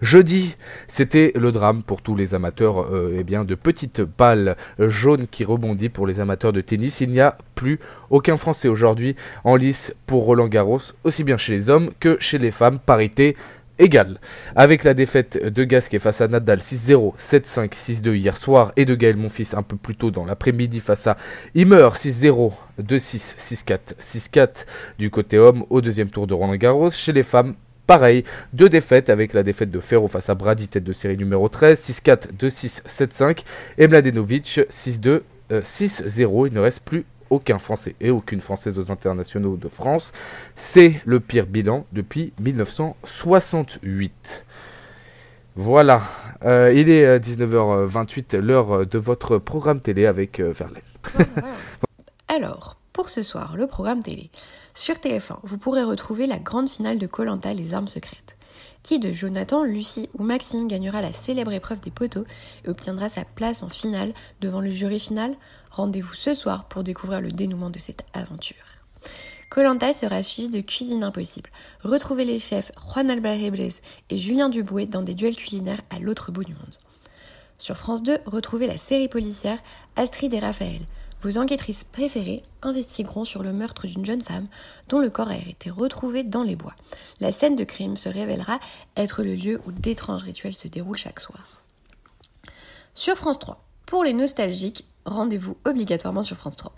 Jeudi, 0.00 0.54
c'était 0.86 1.32
le 1.34 1.50
drame 1.50 1.82
pour 1.82 2.02
tous 2.02 2.14
les 2.14 2.32
amateurs 2.32 2.86
euh, 2.94 3.16
eh 3.18 3.24
bien, 3.24 3.44
de 3.44 3.56
petites 3.56 4.00
balles 4.00 4.56
jaunes 4.78 5.26
qui 5.26 5.44
rebondit 5.44 5.88
pour 5.88 6.06
les 6.06 6.20
amateurs 6.20 6.52
de 6.52 6.60
tennis. 6.60 7.00
Il 7.00 7.10
n'y 7.10 7.20
a 7.20 7.36
plus 7.56 7.80
aucun 8.08 8.36
Français 8.36 8.68
aujourd'hui 8.68 9.16
en 9.42 9.56
lice 9.56 9.92
pour 10.06 10.24
Roland 10.24 10.46
Garros, 10.46 10.78
aussi 11.02 11.24
bien 11.24 11.36
chez 11.36 11.52
les 11.52 11.68
hommes 11.68 11.90
que 11.98 12.16
chez 12.20 12.38
les 12.38 12.52
femmes. 12.52 12.78
Parité 12.78 13.36
égale. 13.78 14.18
Avec 14.56 14.84
la 14.84 14.94
défaite 14.94 15.42
de 15.42 15.64
Gasquet 15.64 15.98
face 15.98 16.20
à 16.20 16.28
Nadal 16.28 16.58
6-0, 16.58 17.16
7-5, 17.18 17.70
6-2 17.70 18.14
hier 18.14 18.36
soir 18.36 18.72
et 18.76 18.84
de 18.84 18.94
Gaël 18.94 19.16
Monfils 19.16 19.54
un 19.54 19.62
peu 19.62 19.76
plus 19.76 19.96
tôt 19.96 20.10
dans 20.10 20.24
l'après-midi 20.24 20.80
face 20.80 21.06
à 21.06 21.16
Immer 21.54 21.90
6-0, 21.94 22.52
2-6, 22.82 23.36
6-4, 23.38 23.78
6-4 24.00 24.48
du 24.98 25.10
côté 25.10 25.38
homme 25.38 25.64
au 25.70 25.80
deuxième 25.80 26.10
tour 26.10 26.26
de 26.26 26.34
Roland 26.34 26.56
Garros. 26.56 26.90
Chez 26.90 27.12
les 27.12 27.22
femmes, 27.22 27.54
pareil, 27.86 28.24
deux 28.52 28.68
défaites 28.68 29.10
avec 29.10 29.32
la 29.32 29.42
défaite 29.42 29.70
de 29.70 29.80
Ferro 29.80 30.08
face 30.08 30.28
à 30.28 30.34
Brady, 30.34 30.68
tête 30.68 30.84
de 30.84 30.92
série 30.92 31.16
numéro 31.16 31.48
13, 31.48 31.80
6-4, 31.80 32.32
2-6, 32.38 32.82
7-5 32.86 33.44
et 33.78 33.88
Mladenovic 33.88 34.60
6-2, 34.70 35.22
6-0. 35.50 36.46
Il 36.48 36.52
ne 36.52 36.60
reste 36.60 36.80
plus 36.80 37.04
aucun 37.30 37.58
Français 37.58 37.94
et 38.00 38.10
aucune 38.10 38.40
Française 38.40 38.78
aux 38.78 38.90
internationaux 38.90 39.56
de 39.56 39.68
France. 39.68 40.12
C'est 40.56 41.00
le 41.04 41.20
pire 41.20 41.46
bilan 41.46 41.84
depuis 41.92 42.32
1968. 42.40 44.44
Voilà, 45.60 46.02
euh, 46.44 46.72
il 46.72 46.88
est 46.88 47.18
19h28, 47.18 48.36
euh, 48.36 48.40
l'heure 48.40 48.86
de 48.86 48.98
votre 48.98 49.38
programme 49.38 49.80
télé 49.80 50.06
avec 50.06 50.38
euh, 50.38 50.52
Verlaine. 50.52 50.82
Alors, 52.28 52.76
pour 52.92 53.10
ce 53.10 53.24
soir, 53.24 53.56
le 53.56 53.66
programme 53.66 54.02
télé. 54.02 54.30
Sur 54.74 54.94
TF1, 54.94 55.38
vous 55.42 55.58
pourrez 55.58 55.82
retrouver 55.82 56.28
la 56.28 56.38
grande 56.38 56.68
finale 56.68 56.98
de 56.98 57.08
Colanta 57.08 57.52
Les 57.54 57.74
armes 57.74 57.88
secrètes. 57.88 58.36
Qui 58.84 59.00
de 59.00 59.12
Jonathan, 59.12 59.64
Lucie 59.64 60.08
ou 60.16 60.22
Maxime 60.22 60.68
gagnera 60.68 61.02
la 61.02 61.12
célèbre 61.12 61.52
épreuve 61.52 61.80
des 61.80 61.90
poteaux 61.90 62.24
et 62.64 62.68
obtiendra 62.68 63.08
sa 63.08 63.24
place 63.24 63.64
en 63.64 63.68
finale 63.68 64.14
devant 64.40 64.60
le 64.60 64.70
jury 64.70 65.00
final 65.00 65.34
Rendez-vous 65.78 66.14
ce 66.14 66.34
soir 66.34 66.64
pour 66.64 66.82
découvrir 66.82 67.20
le 67.20 67.30
dénouement 67.30 67.70
de 67.70 67.78
cette 67.78 68.04
aventure. 68.12 68.56
Colanta 69.48 69.94
sera 69.94 70.24
suivi 70.24 70.48
de 70.48 70.60
Cuisine 70.60 71.04
Impossible. 71.04 71.50
Retrouvez 71.84 72.24
les 72.24 72.40
chefs 72.40 72.72
Juan 72.80 73.08
Albert 73.08 73.40
Hebles 73.40 73.70
et 74.10 74.18
Julien 74.18 74.48
Dubouet 74.48 74.86
dans 74.86 75.02
des 75.02 75.14
duels 75.14 75.36
culinaires 75.36 75.82
à 75.90 76.00
l'autre 76.00 76.32
bout 76.32 76.42
du 76.42 76.52
monde. 76.52 76.74
Sur 77.58 77.76
France 77.76 78.02
2, 78.02 78.18
retrouvez 78.26 78.66
la 78.66 78.76
série 78.76 79.06
policière 79.06 79.60
Astrid 79.94 80.34
et 80.34 80.40
Raphaël. 80.40 80.80
Vos 81.22 81.38
enquêtrices 81.38 81.84
préférées 81.84 82.42
investigueront 82.62 83.24
sur 83.24 83.44
le 83.44 83.52
meurtre 83.52 83.86
d'une 83.86 84.04
jeune 84.04 84.22
femme 84.22 84.48
dont 84.88 84.98
le 84.98 85.10
corps 85.10 85.30
a 85.30 85.36
été 85.36 85.70
retrouvé 85.70 86.24
dans 86.24 86.42
les 86.42 86.56
bois. 86.56 86.74
La 87.20 87.30
scène 87.30 87.54
de 87.54 87.62
crime 87.62 87.96
se 87.96 88.08
révélera 88.08 88.58
être 88.96 89.22
le 89.22 89.36
lieu 89.36 89.60
où 89.64 89.70
d'étranges 89.70 90.24
rituels 90.24 90.56
se 90.56 90.66
déroulent 90.66 90.96
chaque 90.96 91.20
soir. 91.20 91.62
Sur 92.94 93.14
France 93.14 93.38
3, 93.38 93.67
pour 93.88 94.04
les 94.04 94.12
nostalgiques, 94.12 94.84
rendez-vous 95.06 95.56
obligatoirement 95.64 96.22
sur 96.22 96.36
France 96.36 96.56
3 96.56 96.74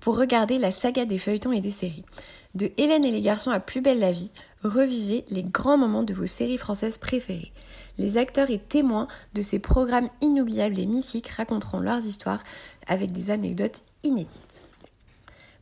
pour 0.00 0.16
regarder 0.16 0.56
la 0.56 0.72
saga 0.72 1.04
des 1.04 1.18
feuilletons 1.18 1.52
et 1.52 1.60
des 1.60 1.70
séries. 1.70 2.06
De 2.54 2.70
Hélène 2.78 3.04
et 3.04 3.10
les 3.10 3.20
garçons 3.20 3.50
à 3.50 3.60
Plus 3.60 3.82
belle 3.82 3.98
la 3.98 4.10
vie, 4.10 4.30
revivez 4.64 5.26
les 5.28 5.42
grands 5.42 5.76
moments 5.76 6.02
de 6.02 6.14
vos 6.14 6.26
séries 6.26 6.56
françaises 6.56 6.96
préférées. 6.96 7.52
Les 7.98 8.16
acteurs 8.16 8.48
et 8.48 8.58
témoins 8.58 9.06
de 9.34 9.42
ces 9.42 9.58
programmes 9.58 10.08
inoubliables 10.22 10.78
et 10.78 10.86
mythiques 10.86 11.28
raconteront 11.28 11.80
leurs 11.80 12.06
histoires 12.06 12.42
avec 12.86 13.12
des 13.12 13.30
anecdotes 13.30 13.82
inédites. 14.02 14.62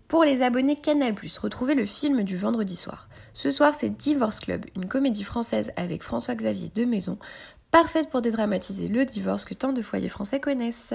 Pour 0.07 0.23
les 0.23 0.43
abonnés 0.43 0.77
Canal+, 0.77 1.17
retrouvez 1.43 1.75
le 1.75 1.87
film 1.87 2.23
du 2.23 2.37
vendredi 2.37 2.77
soir. 2.77 3.09
Ce 3.37 3.51
soir, 3.51 3.75
c'est 3.75 3.91
Divorce 3.91 4.39
Club, 4.39 4.65
une 4.77 4.87
comédie 4.87 5.25
française 5.25 5.73
avec 5.75 6.05
François-Xavier 6.05 6.71
de 6.73 6.85
Maison, 6.85 7.19
parfaite 7.75 8.09
pour 8.09 8.23
dédramatiser 8.23 8.87
le 8.87 9.05
divorce 9.05 9.45
que 9.45 9.53
tant 9.53 9.73
de 9.73 9.83
foyers 9.83 10.09
français 10.09 10.39
connaissent. 10.39 10.95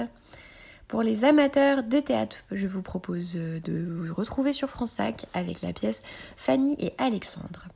Pour 0.88 1.02
les 1.02 1.26
amateurs 1.26 1.82
de 1.82 2.00
théâtre, 2.00 2.44
je 2.50 2.66
vous 2.66 2.80
propose 2.80 3.34
euh, 3.36 3.60
de 3.60 3.84
vous 3.86 4.14
retrouver 4.14 4.54
sur 4.54 4.70
France 4.70 4.92
5 4.92 5.26
avec 5.34 5.60
la 5.60 5.74
pièce 5.74 6.02
Fanny 6.38 6.76
et 6.78 6.94
Alexandre. 6.96 7.66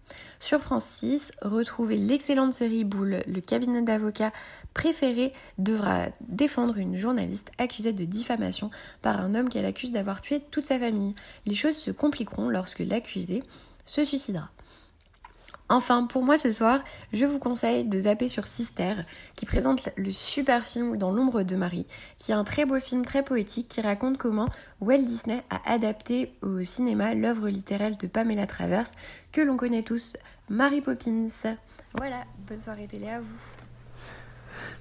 Sur 0.41 0.63
France 0.63 0.87
6, 0.87 1.33
retrouvez 1.43 1.99
l'excellente 1.99 2.55
série 2.55 2.85
Boule. 2.85 3.23
Le 3.27 3.43
cabinet 3.43 3.83
d'avocats 3.83 4.33
préféré 4.73 5.35
devra 5.59 6.07
défendre 6.21 6.79
une 6.79 6.97
journaliste 6.97 7.53
accusée 7.59 7.93
de 7.93 8.07
diffamation 8.07 8.71
par 9.03 9.21
un 9.21 9.35
homme 9.35 9.51
qu'elle 9.51 9.67
accuse 9.67 9.93
d'avoir 9.93 10.23
tué 10.23 10.41
toute 10.51 10.65
sa 10.65 10.79
famille. 10.79 11.13
Les 11.45 11.55
choses 11.55 11.77
se 11.77 11.91
compliqueront 11.91 12.49
lorsque 12.49 12.79
l'accusé 12.81 13.43
se 13.85 14.03
suicidera. 14.03 14.54
Enfin, 15.71 16.05
pour 16.05 16.23
moi 16.23 16.37
ce 16.37 16.53
soir, 16.53 16.85
je 17.15 17.25
vous 17.25 17.39
conseille 17.39 17.85
de 17.85 17.99
zapper 18.01 18.29
sur 18.29 18.47
Sister, 18.47 18.95
qui 19.35 19.47
présente 19.47 19.89
le 19.97 20.11
super 20.11 20.67
film 20.67 20.99
Dans 20.99 21.11
l'ombre 21.11 21.43
de 21.43 21.57
Marie, 21.57 21.87
qui 22.19 22.33
est 22.33 22.35
un 22.35 22.45
très 22.45 22.67
beau 22.67 22.79
film 22.81 23.05
très 23.05 23.23
poétique 23.23 23.69
qui 23.69 23.81
raconte 23.81 24.19
comment 24.19 24.49
Walt 24.81 24.99
Disney 24.99 25.43
a 25.49 25.73
adapté 25.73 26.35
au 26.43 26.63
cinéma 26.65 27.15
l'œuvre 27.15 27.49
littéraire 27.49 27.97
de 27.97 28.07
Pamela 28.07 28.47
Travers, 28.47 28.89
que 29.33 29.41
l'on 29.41 29.57
connaît 29.57 29.83
tous, 29.83 30.19
Mary 30.51 30.83
Poppins. 30.83 31.29
Voilà, 31.95 32.25
bonne 32.47 32.61
soirée 32.61 32.87
télé 32.87 33.09
à 33.09 33.21
vous. 33.21 33.54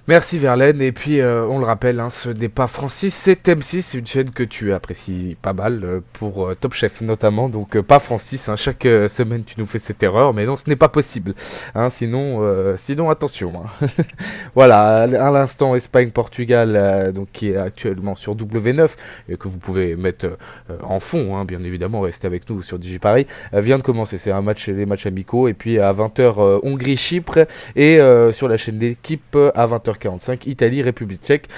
Merci 0.06 0.38
Verlaine, 0.38 0.82
et 0.82 0.92
puis 0.92 1.22
euh, 1.22 1.46
on 1.46 1.58
le 1.58 1.64
rappelle, 1.64 1.98
hein, 1.98 2.10
ce 2.10 2.28
n'est 2.28 2.50
pas 2.50 2.66
Francis, 2.66 3.14
c'est 3.14 3.48
M6, 3.48 3.80
c'est 3.80 3.96
une 3.96 4.06
chaîne 4.06 4.28
que 4.32 4.42
tu 4.42 4.74
apprécies 4.74 5.34
pas 5.40 5.54
mal, 5.54 5.80
euh, 5.82 6.00
pour 6.12 6.46
euh, 6.46 6.54
Top 6.54 6.74
Chef 6.74 7.00
notamment, 7.00 7.48
donc 7.48 7.80
pas 7.80 7.98
Francis, 8.00 8.50
hein, 8.50 8.56
chaque 8.56 8.82
semaine 8.82 9.44
tu 9.44 9.54
nous 9.56 9.64
fais 9.64 9.78
cette 9.78 10.02
erreur, 10.02 10.34
mais 10.34 10.44
non, 10.44 10.58
ce 10.58 10.68
n'est 10.68 10.76
pas 10.76 10.90
possible, 10.90 11.32
hein, 11.74 11.88
sinon, 11.88 12.42
sinon 12.76 13.08
attention. 13.08 13.54
Hein. 13.82 13.86
voilà, 14.54 15.04
à 15.04 15.30
l'instant 15.30 15.74
Espagne-Portugal, 15.74 17.12
donc 17.14 17.28
qui 17.32 17.52
est 17.52 17.56
actuellement 17.56 18.14
sur 18.14 18.36
W9, 18.36 18.90
et 19.30 19.38
que 19.38 19.48
vous 19.48 19.58
pouvez 19.58 19.96
mettre 19.96 20.36
en 20.82 21.00
fond, 21.00 21.34
hein, 21.34 21.46
bien 21.46 21.64
évidemment, 21.64 22.02
restez 22.02 22.26
avec 22.26 22.50
nous 22.50 22.60
sur 22.60 22.78
DigiParis, 22.78 23.26
vient 23.54 23.78
de 23.78 23.82
commencer, 23.82 24.18
c'est 24.18 24.32
un 24.32 24.42
match, 24.42 24.68
les 24.68 24.84
matchs 24.84 25.06
amicaux, 25.06 25.48
et 25.48 25.54
puis 25.54 25.78
à 25.78 25.94
20h 25.94 26.60
Hongrie-Chypre, 26.62 27.46
et 27.74 27.98
sur 28.32 28.48
la 28.48 28.58
chaîne 28.58 28.78
d'équipe 28.78 29.38
à 29.54 29.66
20h 29.66 29.93
45 29.98 30.46
Italie, 30.46 30.82
République 30.82 31.22
tchèque. 31.22 31.48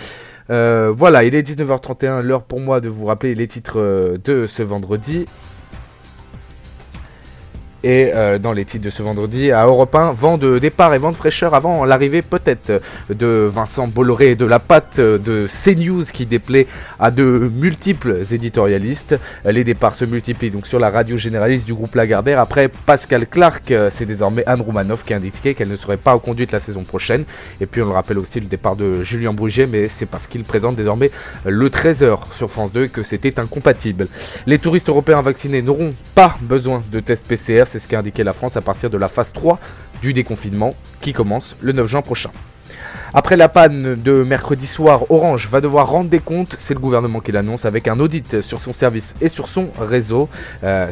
Euh, 0.51 0.93
voilà, 0.97 1.25
il 1.25 1.35
est 1.35 1.43
19h31, 1.43 2.21
l'heure 2.21 2.45
pour 2.45 2.61
moi 2.61 2.81
de 2.81 2.89
vous 2.89 3.07
rappeler 3.07 3.35
les 3.35 3.47
titres 3.49 3.81
euh, 3.81 4.19
de 4.25 4.47
ce 4.47 4.63
vendredi. 4.63 5.27
Et 7.87 8.11
euh, 8.13 8.41
dans 8.41 8.53
les 8.53 8.65
titres 8.65 8.85
de 8.85 8.91
ce 8.91 9.01
vendredi 9.01 9.53
à 9.53 9.65
Europe 9.65 9.95
1, 9.95 10.11
vent 10.11 10.39
de 10.39 10.59
départ 10.59 10.93
et 10.93 10.99
vent 10.99 11.13
de 11.13 11.17
fraîcheur 11.17 11.55
avant 11.55 11.85
l'arrivée 11.85 12.21
peut-être 12.21 12.83
de 13.11 13.49
Vincent 13.49 13.87
Bolloré 13.87 14.33
et 14.33 14.35
de 14.35 14.45
la 14.45 14.59
patte 14.59 14.99
de 14.99 15.47
CNews 15.47 16.03
qui 16.13 16.27
déplaît 16.27 16.67
à 16.99 17.13
de 17.13 17.49
multiples 17.55 18.25
éditorialistes. 18.33 19.21
Les 19.45 19.63
départs 19.63 19.95
se 19.95 20.05
multiplient 20.05 20.51
donc 20.51 20.67
sur 20.67 20.81
la 20.81 20.91
radio 20.91 21.17
généraliste 21.17 21.65
du 21.65 21.75
groupe 21.75 21.95
Lagardère. 21.95 22.41
Après 22.41 22.69
Pascal 22.69 23.25
Clark, 23.29 23.73
c'est 23.93 24.05
désormais 24.05 24.43
Anne 24.47 24.63
Roumanoff 24.63 25.05
qui 25.05 25.15
a 25.15 25.19
indiqué 25.19 25.55
qu'elle 25.55 25.69
ne 25.69 25.77
serait 25.77 25.97
pas 25.97 26.15
reconduite 26.15 26.51
la 26.51 26.59
saison 26.59 26.83
prochaine. 26.83 27.25
Et 27.61 27.67
puis 27.67 27.83
on 27.83 27.87
le 27.87 27.93
rappelle 27.93 28.19
aussi 28.19 28.41
le 28.41 28.47
départ 28.47 28.75
de 28.75 29.05
Julien 29.05 29.33
Brugier, 29.33 29.69
mais 29.69 29.87
c'est 29.87 30.07
parce 30.07 30.27
qu'il 30.27 30.43
présente 30.43 30.75
désormais 30.75 31.13
le 31.45 31.69
13h 31.69 32.35
sur 32.35 32.51
France 32.51 32.73
2 32.73 32.89
que 32.89 33.05
c'était 33.05 33.39
incompatible. 33.39 34.09
Les 34.47 34.59
touristes 34.59 34.89
européens 34.89 35.23
vaccinés 35.23 35.63
n'auront 35.63 35.95
pas 36.17 36.37
besoin 36.41 36.83
de 36.91 36.99
tests 36.99 37.29
PCR 37.29 37.63
c'est 37.77 37.85
ce 37.85 37.89
qu'a 37.89 37.99
indiqué 37.99 38.25
la 38.25 38.33
France 38.33 38.57
à 38.57 38.63
partir 38.63 38.89
de 38.89 38.97
la 38.97 39.07
phase 39.07 39.35
3 39.35 39.59
du 40.01 40.15
déconfinement 40.15 40.75
qui 41.03 41.13
commence 41.13 41.57
le 41.61 41.73
9 41.73 41.87
juin 41.87 42.01
prochain. 42.01 42.31
Après 43.13 43.37
la 43.37 43.51
panne 43.51 44.01
de 44.03 44.23
mercredi 44.25 44.67
soir, 44.67 45.11
Orange 45.11 45.49
va 45.51 45.61
devoir 45.61 45.87
rendre 45.91 46.09
des 46.09 46.19
comptes, 46.19 46.57
c'est 46.59 46.73
le 46.73 46.81
gouvernement 46.81 47.21
qui 47.21 47.33
l'annonce, 47.33 47.67
avec 47.67 47.87
un 47.87 48.01
audit 48.01 48.41
sur 48.41 48.63
son 48.63 48.73
service 48.73 49.15
et 49.21 49.29
sur 49.29 49.47
son 49.47 49.69
réseau. 49.79 50.31
Euh, 50.65 50.91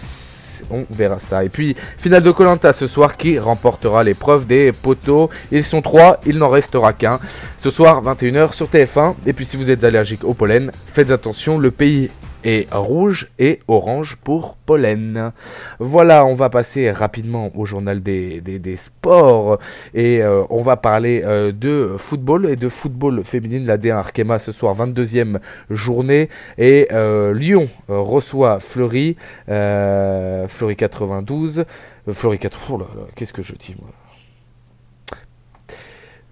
on 0.71 0.85
verra 0.91 1.19
ça. 1.19 1.43
Et 1.43 1.49
puis, 1.49 1.75
finale 1.97 2.23
de 2.23 2.31
Colanta 2.31 2.75
ce 2.75 2.87
soir, 2.87 3.17
qui 3.17 3.39
remportera 3.39 4.05
l'épreuve 4.05 4.47
des 4.47 4.73
poteaux 4.73 5.31
Ils 5.53 5.65
sont 5.65 5.81
trois, 5.81 6.21
il 6.27 6.37
n'en 6.37 6.51
restera 6.51 6.93
qu'un. 6.93 7.19
Ce 7.57 7.71
soir, 7.71 8.03
21h 8.03 8.53
sur 8.53 8.69
TF1. 8.69 9.15
Et 9.25 9.33
puis, 9.33 9.47
si 9.47 9.57
vous 9.57 9.71
êtes 9.71 9.85
allergique 9.85 10.23
au 10.23 10.35
pollen, 10.35 10.71
faites 10.87 11.11
attention, 11.11 11.57
le 11.59 11.71
pays 11.71 12.11
et 12.45 12.67
rouge 12.71 13.29
et 13.39 13.61
orange 13.69 14.17
pour 14.23 14.57
pollen. 14.57 15.33
Voilà, 15.79 16.25
on 16.25 16.35
va 16.35 16.51
passer 16.51 16.91
rapidement 16.91 17.51
au 17.57 17.65
journal 17.65 18.03
des, 18.03 18.41
des, 18.41 18.77
sports 18.77 19.59
et 19.95 20.23
euh, 20.23 20.43
on 20.51 20.63
va 20.63 20.77
parler 20.77 21.23
euh, 21.25 21.53
de 21.53 21.95
football 21.97 22.47
et 22.47 22.57
de 22.57 22.69
football 22.69 23.25
féminine. 23.25 23.67
La 23.67 23.79
D1 23.79 23.95
Arkema 23.95 24.39
ce 24.39 24.53
soir, 24.53 24.77
22e 24.77 25.39
journée 25.71 26.29
et 26.59 26.89
euh, 26.93 27.33
Lyon 27.33 27.69
reçoit 27.89 28.61
Fleury, 28.61 29.17
Fleury 29.47 30.77
92. 30.77 31.65
Fleury 32.13 32.39
92, 32.39 32.87
qu'est-ce 33.15 33.33
que 33.33 33.43
je 33.43 33.55
dis 33.55 33.75
moi? 33.81 34.04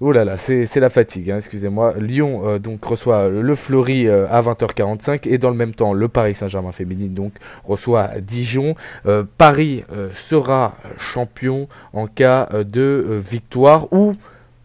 Oh 0.05 0.11
là 0.11 0.25
là, 0.25 0.37
c'est 0.37 0.81
la 0.81 0.91
fatigue, 0.91 1.31
hein, 1.31 1.37
excusez-moi. 1.37 1.95
Lyon 1.97 2.43
euh, 2.45 2.59
donc 2.59 2.85
reçoit 2.85 3.29
le 3.29 3.55
Fleury 3.55 4.09
euh, 4.09 4.27
à 4.29 4.43
20h45 4.43 5.29
et 5.29 5.39
dans 5.39 5.49
le 5.49 5.55
même 5.55 5.77
temps 5.77 5.93
le 5.93 6.09
Paris 6.09 6.35
Saint-Germain 6.35 6.73
féminine 6.73 7.15
donc 7.15 7.35
reçoit 7.63 8.09
Dijon. 8.21 8.75
Euh, 9.07 9.23
Paris 9.39 9.85
sera 10.13 10.75
champion 10.99 11.69
en 11.93 12.09
cas 12.09 12.49
de 12.65 13.23
victoire 13.25 13.93
ou, 13.93 14.15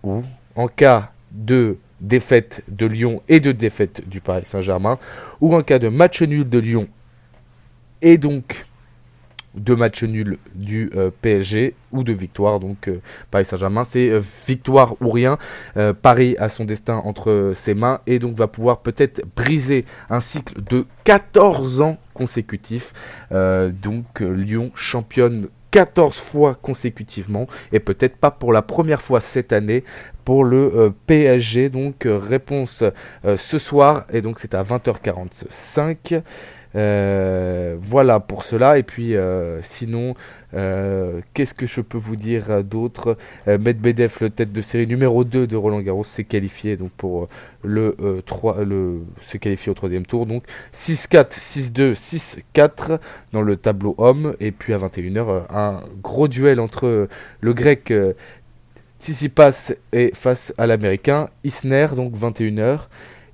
ou 0.04 0.24
en 0.56 0.68
cas 0.68 1.12
de 1.32 1.78
défaite 2.02 2.64
de 2.68 2.88
Lyon 2.88 3.22
et 3.30 3.40
de 3.40 3.52
défaite 3.52 4.10
du 4.10 4.22
Paris 4.22 4.46
Saint-Germain 4.48 4.98
ou 5.40 5.54
en 5.54 5.62
cas 5.62 5.78
de 5.78 5.90
match 5.90 6.24
nul 6.24 6.50
de 6.50 6.58
Lyon 6.58 6.88
et 8.02 8.18
donc 8.18 8.66
de 9.58 9.74
match 9.74 10.04
nul 10.04 10.38
du 10.56 10.92
PSG 11.22 11.76
ou 11.92 12.04
de 12.04 12.14
victoire. 12.14 12.60
Donc 12.60 12.90
Paris 13.32 13.46
Saint-Germain, 13.46 13.84
c'est 13.84 14.20
victoire 14.48 14.96
ou 15.02 15.10
rien. 15.10 15.38
Paris 16.02 16.36
a 16.40 16.50
son 16.50 16.66
destin 16.66 17.02
entre 17.04 17.54
ses 17.56 17.74
mains 17.74 18.00
et 18.08 18.20
donc 18.20 18.36
va 18.36 18.48
pouvoir 18.48 18.80
peut-être 18.80 19.24
briser 19.36 19.86
un 20.10 20.22
cycle 20.22 20.62
de 20.62 20.86
14 21.04 21.82
ans 21.82 21.98
consécutifs. 22.14 22.94
donc 23.32 24.20
Lyon 24.20 24.72
championne 24.76 25.48
14 25.72 26.18
fois 26.18 26.56
consécutivement 26.56 27.48
et 27.72 27.80
peut-être 27.80 28.18
pas 28.18 28.32
pour 28.32 28.54
la 28.54 28.62
première 28.62 29.02
fois 29.02 29.22
cette 29.22 29.52
année 29.54 29.84
pour 30.28 30.44
le 30.44 30.74
euh, 30.76 30.90
PSG. 31.06 31.70
Donc 31.70 32.06
euh, 32.06 32.18
réponse 32.18 32.84
euh, 33.24 33.38
ce 33.38 33.58
soir 33.58 34.06
et 34.12 34.20
donc 34.22 34.40
c'est 34.40 34.54
à 34.56 34.62
20h45. 34.62 36.22
voilà 37.80 38.20
pour 38.20 38.44
cela. 38.44 38.78
Et 38.78 38.84
puis 38.84 39.16
sinon, 39.62 40.16
qu'est-ce 41.34 41.54
que 41.54 41.66
je 41.66 41.80
peux 41.80 41.98
vous 41.98 42.18
dire 42.18 42.62
d'autre? 42.64 43.18
Medvedev, 43.48 44.18
le 44.20 44.30
tête 44.30 44.52
de 44.52 44.62
série 44.62 44.86
numéro 44.86 45.24
2 45.24 45.48
de 45.48 45.56
Roland 45.56 45.80
Garros, 45.80 46.04
s'est 46.04 46.26
qualifié 46.26 46.76
donc 46.76 46.92
pour 46.92 47.30
le, 47.64 47.96
3, 48.26 48.66
le 48.66 49.00
se 49.22 49.38
qualifier 49.38 49.72
au 49.72 49.76
troisième 49.76 50.06
tour. 50.06 50.26
Donc 50.26 50.44
6-4, 50.74 51.32
6-2, 51.32 52.42
6-4 52.54 53.00
dans 53.32 53.42
le 53.42 53.56
tableau 53.56 53.96
homme. 53.98 54.36
Et 54.40 54.52
puis 54.52 54.74
à 54.74 54.78
21h, 54.78 55.46
un 55.50 55.82
gros 56.04 56.28
duel 56.28 56.60
entre 56.60 57.08
le 57.40 57.54
grec 57.54 57.92
Tsitsipas 59.00 59.74
est 59.92 60.16
face 60.16 60.54
à 60.58 60.68
l'américain 60.68 61.30
Isner, 61.44 61.88
donc 61.96 62.16
21h. 62.16 62.88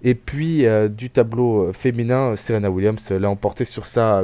Et 0.03 0.15
puis 0.15 0.65
euh, 0.65 0.89
du 0.89 1.09
tableau 1.09 1.69
euh, 1.69 1.73
féminin, 1.73 2.35
Serena 2.35 2.69
Williams 2.69 3.09
l'a 3.11 3.29
emporté 3.29 3.65
sur 3.65 3.85
sa 3.85 4.23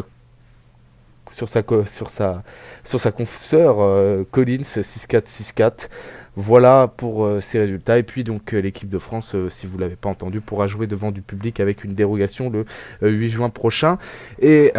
sur 1.32 1.48
sa 1.48 1.62
sur 1.86 2.10
sa 2.10 2.44
sur 2.84 3.00
sa 3.00 3.12
confesseur 3.12 3.78
euh, 3.80 4.24
Collins 4.30 4.64
6-4 4.64 5.28
6-4. 5.28 5.88
Voilà 6.36 6.92
pour 6.96 7.30
ces 7.42 7.60
résultats. 7.60 7.98
Et 7.98 8.04
puis 8.04 8.24
donc 8.24 8.54
l'équipe 8.54 8.88
de 8.88 8.98
France, 8.98 9.36
si 9.50 9.68
vous 9.68 9.78
l'avez 9.78 9.98
pas 9.98 10.10
entendu, 10.10 10.40
pourra 10.40 10.68
jouer 10.68 10.88
devant 10.88 11.12
du 11.12 11.22
public 11.22 11.60
avec 11.60 11.84
une 11.84 11.96
dérogation 11.96 12.50
le 12.50 12.66
8 13.02 13.30
juin 13.30 13.50
prochain. 13.50 13.98
Et 14.40 14.72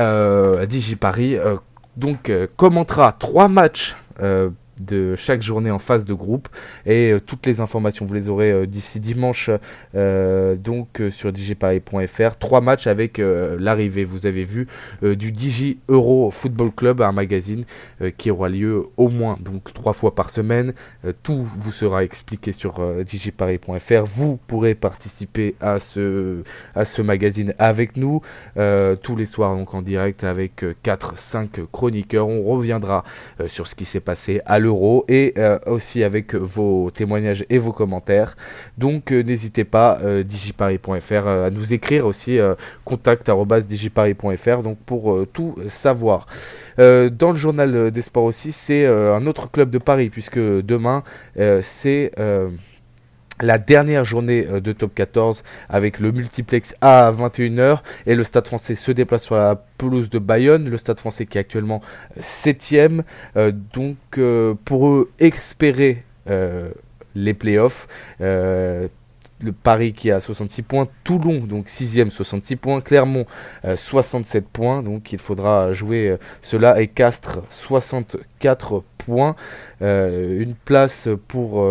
DigiParis 0.68 1.36
donc 1.98 2.32
commentera 2.56 3.12
trois 3.12 3.48
matchs 3.48 3.94
de 4.80 5.14
chaque 5.16 5.42
journée 5.42 5.70
en 5.70 5.78
phase 5.78 6.04
de 6.04 6.14
groupe. 6.14 6.48
Et 6.86 7.12
euh, 7.12 7.20
toutes 7.20 7.46
les 7.46 7.60
informations, 7.60 8.04
vous 8.06 8.14
les 8.14 8.28
aurez 8.28 8.50
euh, 8.50 8.66
d'ici 8.66 9.00
dimanche 9.00 9.50
euh, 9.94 10.56
donc 10.56 11.02
sur 11.10 11.32
digiparis.fr. 11.32 12.36
Trois 12.38 12.60
matchs 12.60 12.86
avec 12.86 13.18
l'arrivée, 13.18 14.04
vous 14.04 14.26
avez 14.26 14.44
vu, 14.44 14.66
du 15.02 15.32
Digi 15.32 15.78
Euro 15.88 16.30
Football 16.30 16.70
Club, 16.72 17.02
un 17.02 17.12
magazine 17.12 17.64
qui 18.16 18.30
aura 18.30 18.48
lieu 18.48 18.86
au 18.96 19.08
moins 19.08 19.36
donc 19.40 19.72
trois 19.74 19.92
fois 19.92 20.14
par 20.14 20.30
semaine. 20.30 20.72
tout 21.22 21.46
vous 21.60 21.72
sera 21.72 22.04
expliqué 22.04 22.52
sur 22.52 22.80
digiparis.fr. 23.04 24.04
Vous 24.04 24.38
pourrez 24.46 24.74
participer 24.74 25.54
à 25.60 25.80
ce, 25.80 26.42
à 26.74 26.84
ce 26.84 27.02
magazine 27.02 27.54
avec 27.58 27.96
nous 27.96 28.22
tous 28.54 29.16
les 29.16 29.26
soirs 29.26 29.54
donc 29.56 29.74
en 29.74 29.82
direct 29.82 30.24
avec 30.24 30.62
4-5 30.84 31.66
chroniqueurs. 31.70 32.28
On 32.28 32.42
reviendra 32.42 33.04
sur 33.46 33.66
ce 33.66 33.74
qui 33.74 33.84
s'est 33.84 34.00
passé 34.00 34.40
à 34.46 34.58
et 35.08 35.34
euh, 35.36 35.58
aussi 35.66 36.04
avec 36.04 36.34
vos 36.34 36.90
témoignages 36.90 37.44
et 37.50 37.58
vos 37.58 37.72
commentaires. 37.72 38.36
Donc 38.78 39.12
euh, 39.12 39.22
n'hésitez 39.22 39.64
pas, 39.64 39.98
euh, 40.02 40.22
digiparis.fr, 40.22 41.26
à 41.26 41.50
nous 41.50 41.72
écrire 41.72 42.06
aussi 42.06 42.38
contact.digiparis.fr 42.84 44.62
donc 44.62 44.78
pour 44.78 45.26
tout 45.32 45.56
savoir. 45.68 46.26
dans 46.78 47.30
le 47.32 47.36
journal 47.36 47.90
des 47.90 48.02
sports 48.02 48.24
aussi, 48.24 48.52
c'est 48.52 48.86
un 48.86 49.26
autre 49.26 49.50
club 49.50 49.70
de 49.70 49.78
Paris 49.78 50.10
puisque 50.10 50.38
demain 50.38 51.02
c'est 51.62 52.12
la 53.40 53.58
dernière 53.58 54.04
journée 54.04 54.46
euh, 54.48 54.60
de 54.60 54.72
top 54.72 54.94
14 54.94 55.42
avec 55.68 56.00
le 56.00 56.12
multiplex 56.12 56.74
à 56.80 57.10
21h 57.12 57.80
et 58.06 58.14
le 58.14 58.24
Stade 58.24 58.46
français 58.46 58.74
se 58.74 58.92
déplace 58.92 59.24
sur 59.24 59.36
la 59.36 59.56
pelouse 59.78 60.10
de 60.10 60.18
Bayonne, 60.18 60.68
le 60.68 60.78
Stade 60.78 61.00
français 61.00 61.26
qui 61.26 61.38
est 61.38 61.40
actuellement 61.40 61.80
7ème. 62.20 63.02
Euh, 63.36 63.52
donc 63.72 63.96
euh, 64.18 64.54
pour 64.64 64.88
eux, 64.88 65.10
espérer 65.18 66.04
les 67.16 67.34
playoffs. 67.34 67.88
le 68.20 68.88
Paris 69.64 69.94
qui 69.94 70.12
a 70.12 70.20
66 70.20 70.62
points, 70.62 70.86
Toulon 71.02 71.40
donc 71.40 71.66
6ème 71.66 72.10
66 72.10 72.54
points, 72.54 72.80
Clermont 72.80 73.26
67 73.74 74.46
points, 74.46 74.84
donc 74.84 75.12
il 75.12 75.18
faudra 75.18 75.72
jouer 75.72 76.18
cela 76.40 76.80
et 76.80 76.86
Castres 76.86 77.40
64 77.50 78.84
points, 78.98 79.34
une 79.80 80.54
place 80.64 81.08
pour, 81.26 81.64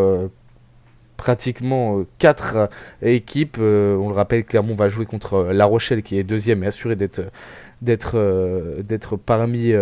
pratiquement 1.19 2.05
4 2.19 2.55
euh, 2.55 2.67
équipes. 3.01 3.57
Euh, 3.59 3.97
on 3.97 4.07
le 4.07 4.15
rappelle, 4.15 4.45
Clermont 4.45 4.73
va 4.73 4.87
jouer 4.87 5.05
contre 5.05 5.33
euh, 5.33 5.53
La 5.53 5.65
Rochelle 5.65 6.01
qui 6.01 6.17
est 6.17 6.23
deuxième 6.23 6.63
et 6.63 6.67
assuré 6.67 6.95
d'être 6.95 7.21
d'être 7.81 9.15
parmi 9.15 9.73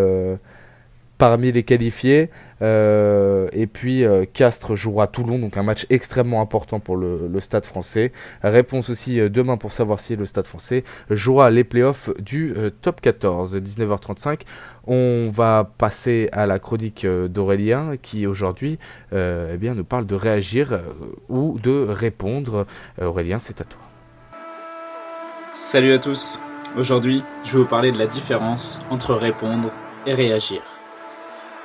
parmi 1.17 1.51
les 1.51 1.63
qualifiés. 1.63 2.29
Euh, 2.61 3.49
et 3.51 3.67
puis 3.67 4.03
euh, 4.03 4.25
Castres 4.31 4.75
jouera 4.75 5.07
Toulon, 5.07 5.37
donc 5.37 5.57
un 5.57 5.63
match 5.63 5.85
extrêmement 5.89 6.41
important 6.41 6.79
pour 6.79 6.97
le, 6.97 7.39
Stade 7.39 7.65
français. 7.65 8.11
Réponse 8.41 8.89
aussi 8.89 9.19
euh, 9.19 9.29
demain 9.29 9.57
pour 9.57 9.71
savoir 9.71 9.99
si 9.99 10.15
le 10.15 10.25
Stade 10.25 10.47
français 10.47 10.83
jouera 11.09 11.49
les 11.49 11.63
playoffs 11.63 12.09
du 12.19 12.53
top 12.81 13.01
14, 13.01 13.57
19h35. 13.57 14.41
On 14.87 15.29
va 15.31 15.69
passer 15.77 16.29
à 16.31 16.47
la 16.47 16.59
chronique 16.59 17.05
d'Aurélien 17.05 17.97
qui 18.01 18.25
aujourd'hui 18.25 18.79
eh 19.11 19.57
bien, 19.57 19.75
nous 19.75 19.83
parle 19.83 20.05
de 20.05 20.15
réagir 20.15 20.79
ou 21.29 21.59
de 21.59 21.85
répondre. 21.89 22.65
Aurélien, 23.01 23.39
c'est 23.39 23.61
à 23.61 23.65
toi. 23.65 23.81
Salut 25.53 25.93
à 25.93 25.99
tous. 25.99 26.39
Aujourd'hui, 26.77 27.23
je 27.43 27.53
vais 27.53 27.59
vous 27.59 27.65
parler 27.65 27.91
de 27.91 27.97
la 27.97 28.07
différence 28.07 28.79
entre 28.89 29.13
répondre 29.13 29.71
et 30.05 30.13
réagir. 30.13 30.76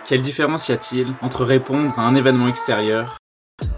Quelle 0.05 0.21
différence 0.21 0.69
y 0.69 0.73
a-t-il 0.73 1.15
entre 1.23 1.45
répondre 1.45 1.97
à 1.97 2.03
un 2.03 2.17
événement 2.17 2.49
extérieur 2.49 3.19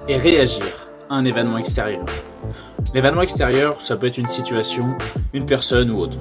et 0.08 0.16
réagir 0.16 0.88
à 1.10 1.16
un 1.16 1.24
événement 1.26 1.58
extérieur? 1.58 2.06
L'événement 2.94 3.20
extérieur, 3.20 3.82
ça 3.82 3.96
peut 3.96 4.06
être 4.06 4.16
une 4.16 4.26
situation, 4.26 4.96
une 5.34 5.44
personne 5.44 5.90
ou 5.90 5.98
autre. 5.98 6.16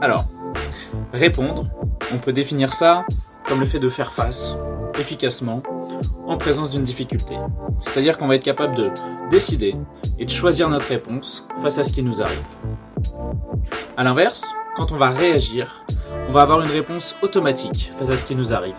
Alors, 0.00 0.26
répondre, 1.12 1.68
on 2.14 2.18
peut 2.18 2.32
définir 2.32 2.72
ça 2.72 3.04
comme 3.48 3.58
le 3.58 3.66
fait 3.66 3.80
de 3.80 3.88
faire 3.88 4.12
face 4.12 4.56
efficacement 5.00 5.64
en 6.26 6.36
présence 6.36 6.70
d'une 6.70 6.84
difficulté. 6.84 7.36
C'est-à-dire 7.80 8.16
qu'on 8.16 8.28
va 8.28 8.36
être 8.36 8.44
capable 8.44 8.76
de 8.76 8.90
décider 9.30 9.74
et 10.18 10.24
de 10.24 10.30
choisir 10.30 10.68
notre 10.68 10.86
réponse 10.86 11.48
face 11.60 11.78
à 11.78 11.82
ce 11.82 11.92
qui 11.92 12.04
nous 12.04 12.22
arrive. 12.22 12.38
A 13.96 14.04
l'inverse, 14.04 14.54
quand 14.76 14.92
on 14.92 14.96
va 14.96 15.10
réagir, 15.10 15.84
on 16.28 16.32
va 16.32 16.42
avoir 16.42 16.60
une 16.60 16.70
réponse 16.70 17.16
automatique 17.22 17.92
face 17.96 18.10
à 18.10 18.16
ce 18.16 18.24
qui 18.24 18.34
nous 18.34 18.52
arrive. 18.52 18.76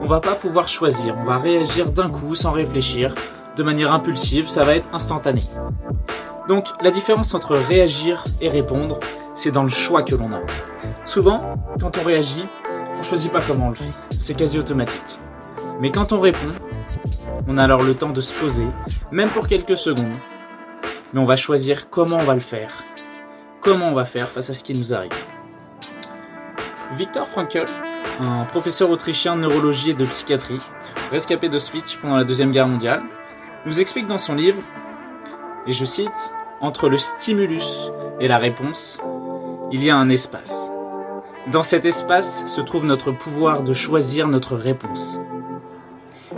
On 0.00 0.06
va 0.06 0.20
pas 0.20 0.34
pouvoir 0.34 0.68
choisir, 0.68 1.16
on 1.18 1.24
va 1.24 1.38
réagir 1.38 1.90
d'un 1.90 2.10
coup 2.10 2.34
sans 2.34 2.52
réfléchir, 2.52 3.14
de 3.56 3.62
manière 3.62 3.92
impulsive, 3.92 4.48
ça 4.48 4.64
va 4.64 4.76
être 4.76 4.88
instantané. 4.92 5.42
Donc 6.48 6.66
la 6.82 6.90
différence 6.90 7.34
entre 7.34 7.56
réagir 7.56 8.24
et 8.40 8.48
répondre, 8.48 8.98
c'est 9.34 9.52
dans 9.52 9.62
le 9.62 9.68
choix 9.68 10.02
que 10.02 10.14
l'on 10.14 10.32
a. 10.32 10.40
Souvent, 11.04 11.54
quand 11.80 11.98
on 11.98 12.04
réagit, 12.04 12.46
on 12.98 13.02
choisit 13.02 13.32
pas 13.32 13.40
comment 13.40 13.66
on 13.66 13.70
le 13.70 13.74
fait, 13.74 13.92
c'est 14.18 14.34
quasi 14.34 14.58
automatique. 14.58 15.20
Mais 15.80 15.90
quand 15.90 16.12
on 16.12 16.20
répond, 16.20 16.52
on 17.48 17.58
a 17.58 17.64
alors 17.64 17.82
le 17.82 17.94
temps 17.94 18.10
de 18.10 18.20
se 18.20 18.34
poser, 18.34 18.66
même 19.10 19.30
pour 19.30 19.46
quelques 19.46 19.76
secondes. 19.76 20.12
Mais 21.12 21.20
on 21.20 21.24
va 21.24 21.36
choisir 21.36 21.90
comment 21.90 22.16
on 22.16 22.24
va 22.24 22.34
le 22.34 22.40
faire. 22.40 22.70
Comment 23.60 23.88
on 23.88 23.94
va 23.94 24.04
faire 24.04 24.28
face 24.28 24.50
à 24.50 24.54
ce 24.54 24.64
qui 24.64 24.76
nous 24.76 24.94
arrive. 24.94 25.12
Victor 26.96 27.26
Frankl, 27.26 27.64
un 28.20 28.44
professeur 28.44 28.90
autrichien 28.90 29.36
de 29.36 29.40
neurologie 29.42 29.90
et 29.90 29.94
de 29.94 30.04
psychiatrie, 30.04 30.58
rescapé 31.10 31.48
d'Auschwitz 31.48 31.96
pendant 31.96 32.16
la 32.16 32.24
Deuxième 32.24 32.52
Guerre 32.52 32.68
mondiale, 32.68 33.02
nous 33.64 33.80
explique 33.80 34.06
dans 34.06 34.18
son 34.18 34.34
livre, 34.34 34.60
et 35.66 35.72
je 35.72 35.84
cite, 35.84 36.32
Entre 36.60 36.88
le 36.88 36.98
stimulus 36.98 37.90
et 38.20 38.28
la 38.28 38.38
réponse, 38.38 39.00
il 39.72 39.82
y 39.82 39.90
a 39.90 39.96
un 39.96 40.10
espace. 40.10 40.70
Dans 41.50 41.62
cet 41.62 41.84
espace 41.84 42.46
se 42.46 42.60
trouve 42.60 42.84
notre 42.84 43.10
pouvoir 43.10 43.62
de 43.62 43.72
choisir 43.72 44.28
notre 44.28 44.54
réponse. 44.54 45.18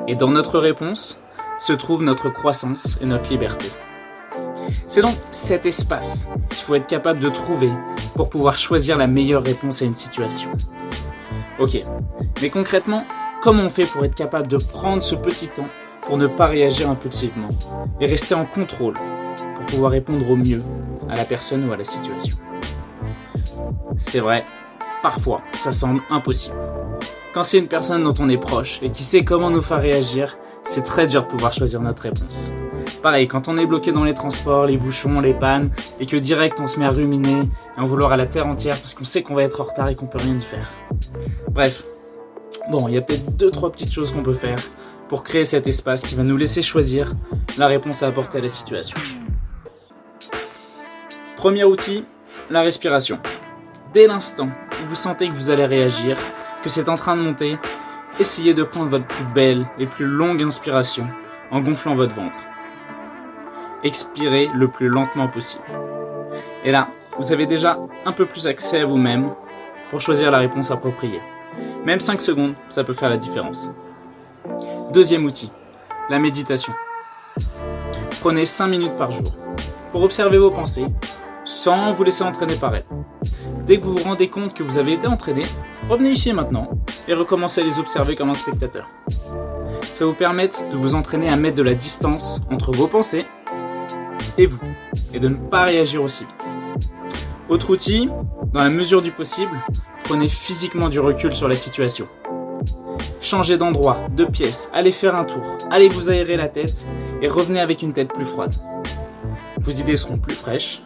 Et 0.08 0.14
dans 0.14 0.30
notre 0.30 0.58
réponse 0.58 1.18
se 1.58 1.72
trouve 1.72 2.02
notre 2.02 2.30
croissance 2.30 2.96
et 3.02 3.06
notre 3.06 3.28
liberté. 3.30 3.68
C'est 4.86 5.02
donc 5.02 5.14
cet 5.30 5.66
espace 5.66 6.28
qu'il 6.48 6.58
faut 6.58 6.74
être 6.74 6.86
capable 6.86 7.20
de 7.20 7.28
trouver 7.28 7.70
pour 8.14 8.28
pouvoir 8.28 8.56
choisir 8.56 8.96
la 8.96 9.06
meilleure 9.06 9.42
réponse 9.42 9.82
à 9.82 9.84
une 9.84 9.94
situation. 9.94 10.50
Ok, 11.58 11.82
mais 12.42 12.50
concrètement, 12.50 13.04
comment 13.42 13.62
on 13.62 13.68
fait 13.68 13.86
pour 13.86 14.04
être 14.04 14.14
capable 14.14 14.48
de 14.48 14.56
prendre 14.56 15.02
ce 15.02 15.14
petit 15.14 15.48
temps 15.48 15.68
pour 16.02 16.16
ne 16.18 16.26
pas 16.26 16.46
réagir 16.46 16.90
impulsivement 16.90 17.48
et 18.00 18.06
rester 18.06 18.34
en 18.34 18.44
contrôle 18.44 18.94
pour 19.56 19.66
pouvoir 19.66 19.92
répondre 19.92 20.28
au 20.30 20.36
mieux 20.36 20.62
à 21.08 21.16
la 21.16 21.24
personne 21.24 21.68
ou 21.68 21.72
à 21.72 21.76
la 21.76 21.84
situation? 21.84 22.36
C'est 23.96 24.20
vrai, 24.20 24.44
parfois 25.02 25.42
ça 25.54 25.72
semble 25.72 26.00
impossible. 26.10 26.56
Quand 27.32 27.44
c'est 27.44 27.58
une 27.58 27.68
personne 27.68 28.04
dont 28.04 28.14
on 28.20 28.28
est 28.28 28.38
proche 28.38 28.80
et 28.82 28.90
qui 28.90 29.02
sait 29.02 29.24
comment 29.24 29.50
nous 29.50 29.62
faire 29.62 29.80
réagir, 29.80 30.38
c'est 30.62 30.84
très 30.84 31.06
dur 31.06 31.24
de 31.24 31.28
pouvoir 31.28 31.52
choisir 31.52 31.80
notre 31.80 32.02
réponse. 32.02 32.52
Pareil, 33.04 33.28
quand 33.28 33.48
on 33.48 33.58
est 33.58 33.66
bloqué 33.66 33.92
dans 33.92 34.02
les 34.02 34.14
transports, 34.14 34.64
les 34.64 34.78
bouchons, 34.78 35.20
les 35.20 35.34
pannes, 35.34 35.68
et 36.00 36.06
que 36.06 36.16
direct 36.16 36.58
on 36.58 36.66
se 36.66 36.80
met 36.80 36.86
à 36.86 36.90
ruminer 36.90 37.50
et 37.76 37.78
en 37.78 37.84
vouloir 37.84 38.12
à 38.12 38.16
la 38.16 38.24
terre 38.24 38.46
entière 38.46 38.78
parce 38.78 38.94
qu'on 38.94 39.04
sait 39.04 39.22
qu'on 39.22 39.34
va 39.34 39.42
être 39.42 39.60
en 39.60 39.64
retard 39.64 39.90
et 39.90 39.94
qu'on 39.94 40.06
peut 40.06 40.16
rien 40.16 40.34
y 40.34 40.40
faire. 40.40 40.70
Bref, 41.50 41.84
bon, 42.70 42.88
il 42.88 42.94
y 42.94 42.96
a 42.96 43.02
peut-être 43.02 43.36
deux 43.36 43.50
trois 43.50 43.70
petites 43.70 43.92
choses 43.92 44.10
qu'on 44.10 44.22
peut 44.22 44.32
faire 44.32 44.56
pour 45.10 45.22
créer 45.22 45.44
cet 45.44 45.66
espace 45.66 46.00
qui 46.00 46.14
va 46.14 46.22
nous 46.22 46.38
laisser 46.38 46.62
choisir 46.62 47.12
la 47.58 47.66
réponse 47.66 48.02
à 48.02 48.06
apporter 48.06 48.38
à 48.38 48.40
la 48.40 48.48
situation. 48.48 48.98
Premier 51.36 51.64
outil, 51.64 52.06
la 52.48 52.62
respiration. 52.62 53.18
Dès 53.92 54.06
l'instant 54.06 54.48
où 54.82 54.88
vous 54.88 54.94
sentez 54.94 55.28
que 55.28 55.34
vous 55.34 55.50
allez 55.50 55.66
réagir, 55.66 56.16
que 56.62 56.70
c'est 56.70 56.88
en 56.88 56.94
train 56.94 57.16
de 57.16 57.20
monter, 57.20 57.58
essayez 58.18 58.54
de 58.54 58.62
prendre 58.62 58.88
votre 58.88 59.06
plus 59.06 59.26
belle 59.34 59.66
et 59.78 59.84
plus 59.84 60.06
longue 60.06 60.42
inspiration 60.42 61.06
en 61.50 61.60
gonflant 61.60 61.94
votre 61.94 62.14
ventre. 62.14 62.38
Expirez 63.84 64.48
le 64.54 64.68
plus 64.68 64.88
lentement 64.88 65.28
possible. 65.28 65.64
Et 66.64 66.72
là, 66.72 66.88
vous 67.18 67.32
avez 67.32 67.44
déjà 67.44 67.78
un 68.06 68.12
peu 68.12 68.24
plus 68.24 68.46
accès 68.46 68.80
à 68.80 68.86
vous-même 68.86 69.30
pour 69.90 70.00
choisir 70.00 70.30
la 70.30 70.38
réponse 70.38 70.70
appropriée. 70.70 71.20
Même 71.84 72.00
5 72.00 72.18
secondes, 72.20 72.54
ça 72.70 72.82
peut 72.82 72.94
faire 72.94 73.10
la 73.10 73.18
différence. 73.18 73.70
Deuxième 74.90 75.26
outil, 75.26 75.52
la 76.08 76.18
méditation. 76.18 76.72
Prenez 78.20 78.46
5 78.46 78.68
minutes 78.68 78.96
par 78.96 79.10
jour 79.10 79.34
pour 79.92 80.02
observer 80.02 80.38
vos 80.38 80.50
pensées 80.50 80.86
sans 81.44 81.92
vous 81.92 82.04
laisser 82.04 82.24
entraîner 82.24 82.56
par 82.56 82.74
elles. 82.74 82.86
Dès 83.66 83.78
que 83.78 83.84
vous 83.84 83.98
vous 83.98 84.04
rendez 84.04 84.28
compte 84.28 84.54
que 84.54 84.62
vous 84.62 84.78
avez 84.78 84.94
été 84.94 85.06
entraîné, 85.06 85.44
revenez 85.90 86.10
ici 86.10 86.32
maintenant 86.32 86.70
et 87.06 87.12
recommencez 87.12 87.60
à 87.60 87.64
les 87.64 87.78
observer 87.78 88.14
comme 88.14 88.30
un 88.30 88.34
spectateur. 88.34 88.88
Ça 89.92 90.06
vous 90.06 90.14
permet 90.14 90.48
de 90.48 90.76
vous 90.76 90.94
entraîner 90.94 91.28
à 91.28 91.36
mettre 91.36 91.56
de 91.56 91.62
la 91.62 91.74
distance 91.74 92.40
entre 92.50 92.72
vos 92.72 92.88
pensées 92.88 93.26
et 94.38 94.46
vous, 94.46 94.60
et 95.12 95.20
de 95.20 95.28
ne 95.28 95.36
pas 95.36 95.64
réagir 95.64 96.02
aussi 96.02 96.24
vite. 96.24 96.52
Autre 97.48 97.70
outil, 97.70 98.08
dans 98.52 98.62
la 98.62 98.70
mesure 98.70 99.02
du 99.02 99.10
possible, 99.10 99.52
prenez 100.04 100.28
physiquement 100.28 100.88
du 100.88 101.00
recul 101.00 101.34
sur 101.34 101.48
la 101.48 101.56
situation. 101.56 102.08
Changez 103.20 103.56
d'endroit, 103.56 103.98
de 104.14 104.24
pièce, 104.24 104.68
allez 104.72 104.92
faire 104.92 105.14
un 105.14 105.24
tour, 105.24 105.42
allez 105.70 105.88
vous 105.88 106.10
aérer 106.10 106.36
la 106.36 106.48
tête 106.48 106.86
et 107.22 107.28
revenez 107.28 107.60
avec 107.60 107.82
une 107.82 107.92
tête 107.92 108.12
plus 108.12 108.24
froide. 108.24 108.54
Vos 109.58 109.72
idées 109.72 109.96
seront 109.96 110.18
plus 110.18 110.34
fraîches, 110.34 110.82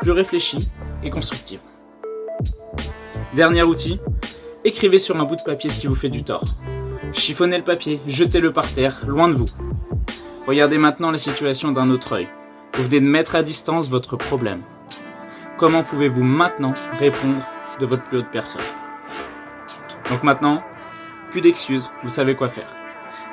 plus 0.00 0.12
réfléchies 0.12 0.70
et 1.02 1.10
constructives. 1.10 1.60
Dernier 3.34 3.62
outil, 3.62 3.98
écrivez 4.64 4.98
sur 4.98 5.16
un 5.16 5.24
bout 5.24 5.36
de 5.36 5.42
papier 5.42 5.70
ce 5.70 5.80
qui 5.80 5.86
vous 5.86 5.94
fait 5.94 6.10
du 6.10 6.22
tort. 6.22 6.44
Chiffonnez 7.12 7.56
le 7.56 7.64
papier, 7.64 8.00
jetez-le 8.06 8.52
par 8.52 8.70
terre, 8.70 9.02
loin 9.06 9.28
de 9.28 9.34
vous. 9.34 9.46
Regardez 10.46 10.76
maintenant 10.76 11.12
la 11.12 11.18
situation 11.18 11.70
d'un 11.70 11.88
autre 11.90 12.14
œil. 12.14 12.28
Vous 12.74 12.82
venez 12.82 13.00
de 13.00 13.06
mettre 13.06 13.36
à 13.36 13.42
distance 13.42 13.88
votre 13.88 14.16
problème. 14.16 14.62
Comment 15.56 15.84
pouvez-vous 15.84 16.24
maintenant 16.24 16.74
répondre 16.98 17.36
de 17.78 17.86
votre 17.86 18.02
plus 18.02 18.18
haute 18.18 18.30
personne? 18.32 18.62
Donc 20.10 20.24
maintenant, 20.24 20.64
plus 21.30 21.42
d'excuses, 21.42 21.92
vous 22.02 22.08
savez 22.08 22.34
quoi 22.34 22.48
faire. 22.48 22.68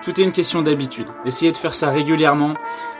Tout 0.04 0.22
est 0.22 0.24
une 0.24 0.32
question 0.32 0.62
d'habitude. 0.62 1.08
Essayez 1.26 1.52
de 1.52 1.58
faire 1.58 1.74
ça 1.74 1.90
régulièrement. 1.90 2.54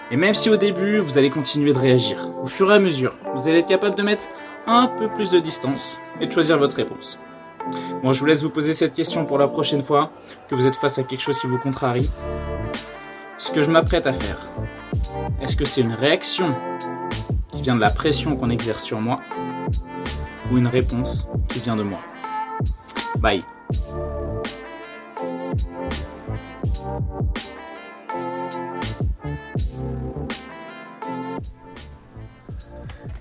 Et 0.10 0.18
même 0.18 0.34
si 0.34 0.50
au 0.50 0.58
début, 0.58 0.98
vous 0.98 1.20
allez 1.20 1.30
continuer 1.30 1.72
de 1.72 1.78
réagir, 1.78 2.18
au 2.42 2.48
fur 2.48 2.72
et 2.72 2.76
à 2.76 2.80
mesure, 2.80 3.16
vous 3.36 3.48
allez 3.48 3.60
être 3.60 3.68
capable 3.68 3.94
de 3.94 4.02
mettre 4.02 4.26
un 4.66 4.88
peu 4.88 5.08
plus 5.08 5.30
de 5.30 5.40
distance 5.40 6.00
et 6.20 6.26
de 6.26 6.32
choisir 6.32 6.58
votre 6.58 6.78
réponse. 6.78 7.20
Bon, 8.02 8.12
je 8.12 8.20
vous 8.20 8.26
laisse 8.26 8.42
vous 8.42 8.50
poser 8.50 8.74
cette 8.74 8.96
question 8.96 9.26
pour 9.26 9.38
la 9.38 9.48
prochaine 9.48 9.84
fois 9.84 10.12
que 10.50 10.56
vous 10.56 10.66
êtes 10.66 10.76
face 10.76 10.98
à 10.98 11.04
quelque 11.04 11.22
chose 11.22 11.40
qui 11.40 11.46
vous 11.46 11.60
contrarie. 11.60 12.10
Ce 13.40 13.52
que 13.52 13.62
je 13.62 13.72
m'apprête 13.72 14.06
à 14.06 14.12
faire, 14.12 14.50
est-ce 15.42 15.56
que 15.56 15.64
c'est 15.64 15.80
une 15.80 15.94
réaction 15.94 16.54
qui 17.48 17.62
vient 17.62 17.74
de 17.74 17.80
la 17.80 17.90
pression 17.90 18.36
qu'on 18.36 18.50
exerce 18.50 18.84
sur 18.84 19.00
moi 19.00 19.22
ou 20.52 20.58
une 20.58 20.68
réponse 20.68 21.26
qui 21.48 21.60
vient 21.60 21.78
de 21.78 21.84
moi? 21.84 22.00
Bye. 23.20 23.46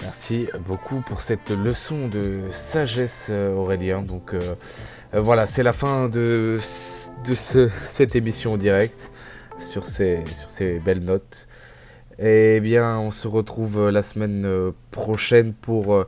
Merci 0.00 0.48
beaucoup 0.66 1.00
pour 1.07 1.20
cette 1.20 1.50
leçon 1.50 2.09
de 2.09 2.40
sagesse, 2.50 3.28
euh, 3.31 3.54
Aurélien. 3.54 4.02
Donc 4.02 4.35
euh, 4.35 4.57
euh, 5.14 5.20
voilà, 5.20 5.46
c'est 5.46 5.62
la 5.62 5.72
fin 5.72 6.09
de, 6.09 6.59
de 7.24 7.35
ce, 7.37 7.70
cette 7.87 8.16
émission 8.16 8.54
en 8.54 8.57
direct 8.57 9.12
sur 9.61 9.85
ces, 9.87 10.25
sur 10.27 10.51
ces 10.51 10.79
belles 10.79 11.05
notes. 11.05 11.47
Eh 12.18 12.61
bien, 12.61 12.99
on 12.99 13.11
se 13.11 13.29
retrouve 13.29 13.90
la 13.90 14.03
semaine 14.03 14.73
prochaine 14.90 15.53
pour 15.55 16.07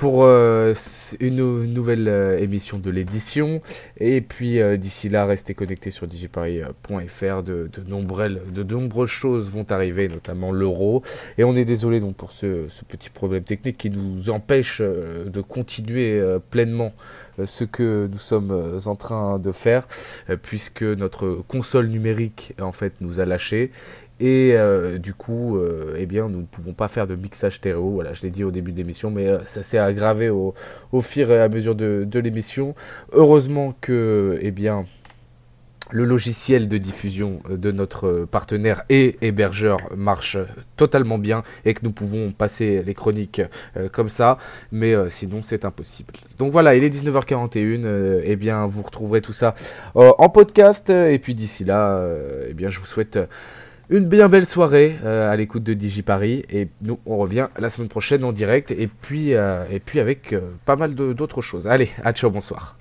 pour 0.00 0.24
euh, 0.24 0.72
une 1.20 1.66
nouvelle 1.74 2.08
euh, 2.08 2.38
émission 2.38 2.78
de 2.78 2.90
l'édition. 2.90 3.60
Et 3.98 4.22
puis 4.22 4.58
euh, 4.58 4.78
d'ici 4.78 5.10
là, 5.10 5.26
restez 5.26 5.52
connectés 5.52 5.90
sur 5.90 6.06
digiparis.fr. 6.06 7.42
De, 7.42 7.68
nombreuses, 7.86 9.10
choses 9.10 9.50
vont 9.50 9.66
arriver, 9.68 10.08
notamment 10.08 10.52
l'euro. 10.52 11.02
Et 11.36 11.44
on 11.44 11.54
est 11.54 11.66
désolé 11.66 12.00
donc 12.00 12.16
pour 12.16 12.32
ce, 12.32 12.66
ce, 12.70 12.82
petit 12.86 13.10
problème 13.10 13.42
technique 13.42 13.76
qui 13.76 13.90
nous 13.90 14.30
empêche 14.30 14.80
de 14.80 15.40
continuer 15.42 16.18
pleinement 16.50 16.94
ce 17.44 17.64
que 17.64 18.08
nous 18.10 18.18
sommes 18.18 18.80
en 18.86 18.96
train 18.96 19.38
de 19.38 19.52
faire, 19.52 19.86
puisque 20.42 20.82
notre 20.82 21.42
console 21.46 21.88
numérique 21.88 22.54
en 22.58 22.72
fait 22.72 22.94
nous 23.02 23.20
a 23.20 23.26
lâché 23.26 23.70
et 24.20 24.52
euh, 24.54 24.98
du 24.98 25.14
coup, 25.14 25.56
euh, 25.56 25.94
eh 25.96 26.04
bien, 26.04 26.28
nous 26.28 26.42
ne 26.42 26.46
pouvons 26.46 26.74
pas 26.74 26.88
faire 26.88 27.06
de 27.06 27.16
mixage 27.16 27.56
stéréo. 27.56 27.88
Voilà, 27.88 28.12
je 28.12 28.22
l'ai 28.22 28.30
dit 28.30 28.44
au 28.44 28.50
début 28.50 28.70
de 28.70 28.76
l'émission, 28.76 29.10
mais 29.10 29.26
euh, 29.26 29.38
ça 29.46 29.62
s'est 29.62 29.78
aggravé 29.78 30.28
au, 30.28 30.54
fur 31.00 31.32
et 31.32 31.40
à 31.40 31.48
mesure 31.48 31.74
de, 31.74 32.18
l'émission. 32.18 32.74
Heureusement 33.12 33.74
que, 33.80 34.38
eh 34.42 34.50
bien, 34.50 34.84
le 35.90 36.04
logiciel 36.04 36.68
de 36.68 36.76
diffusion 36.76 37.40
de 37.48 37.72
notre 37.72 38.26
partenaire 38.30 38.82
et 38.90 39.16
hébergeur 39.22 39.78
marche 39.96 40.36
totalement 40.76 41.18
bien 41.18 41.42
et 41.64 41.72
que 41.72 41.80
nous 41.82 41.90
pouvons 41.90 42.30
passer 42.30 42.82
les 42.84 42.94
chroniques 42.94 43.42
comme 43.90 44.08
ça, 44.08 44.38
mais 44.70 44.94
sinon 45.08 45.42
c'est 45.42 45.64
impossible. 45.64 46.14
Donc 46.38 46.52
voilà, 46.52 46.76
il 46.76 46.84
est 46.84 46.94
19h41, 46.94 47.84
euh, 47.84 48.20
et 48.22 48.36
bien 48.36 48.68
vous 48.68 48.82
retrouverez 48.82 49.20
tout 49.20 49.32
ça 49.32 49.56
en 49.96 50.28
podcast 50.28 50.90
et 50.90 51.18
puis 51.18 51.34
d'ici 51.34 51.64
là, 51.64 52.06
eh 52.48 52.54
bien 52.54 52.68
je 52.68 52.78
vous 52.78 52.86
souhaite 52.86 53.18
une 53.90 54.06
bien 54.06 54.28
belle 54.28 54.46
soirée 54.46 54.96
euh, 55.04 55.30
à 55.30 55.36
l'écoute 55.36 55.64
de 55.64 55.74
DigiParis 55.74 56.44
et 56.48 56.68
nous 56.80 56.98
on 57.06 57.18
revient 57.18 57.48
la 57.58 57.70
semaine 57.70 57.88
prochaine 57.88 58.22
en 58.24 58.32
direct 58.32 58.70
et 58.70 58.86
puis, 58.86 59.34
euh, 59.34 59.64
et 59.70 59.80
puis 59.80 59.98
avec 59.98 60.32
euh, 60.32 60.40
pas 60.64 60.76
mal 60.76 60.94
d'autres 60.94 61.42
choses. 61.42 61.66
Allez, 61.66 61.90
à 62.02 62.12
ciao, 62.12 62.30
bonsoir. 62.30 62.79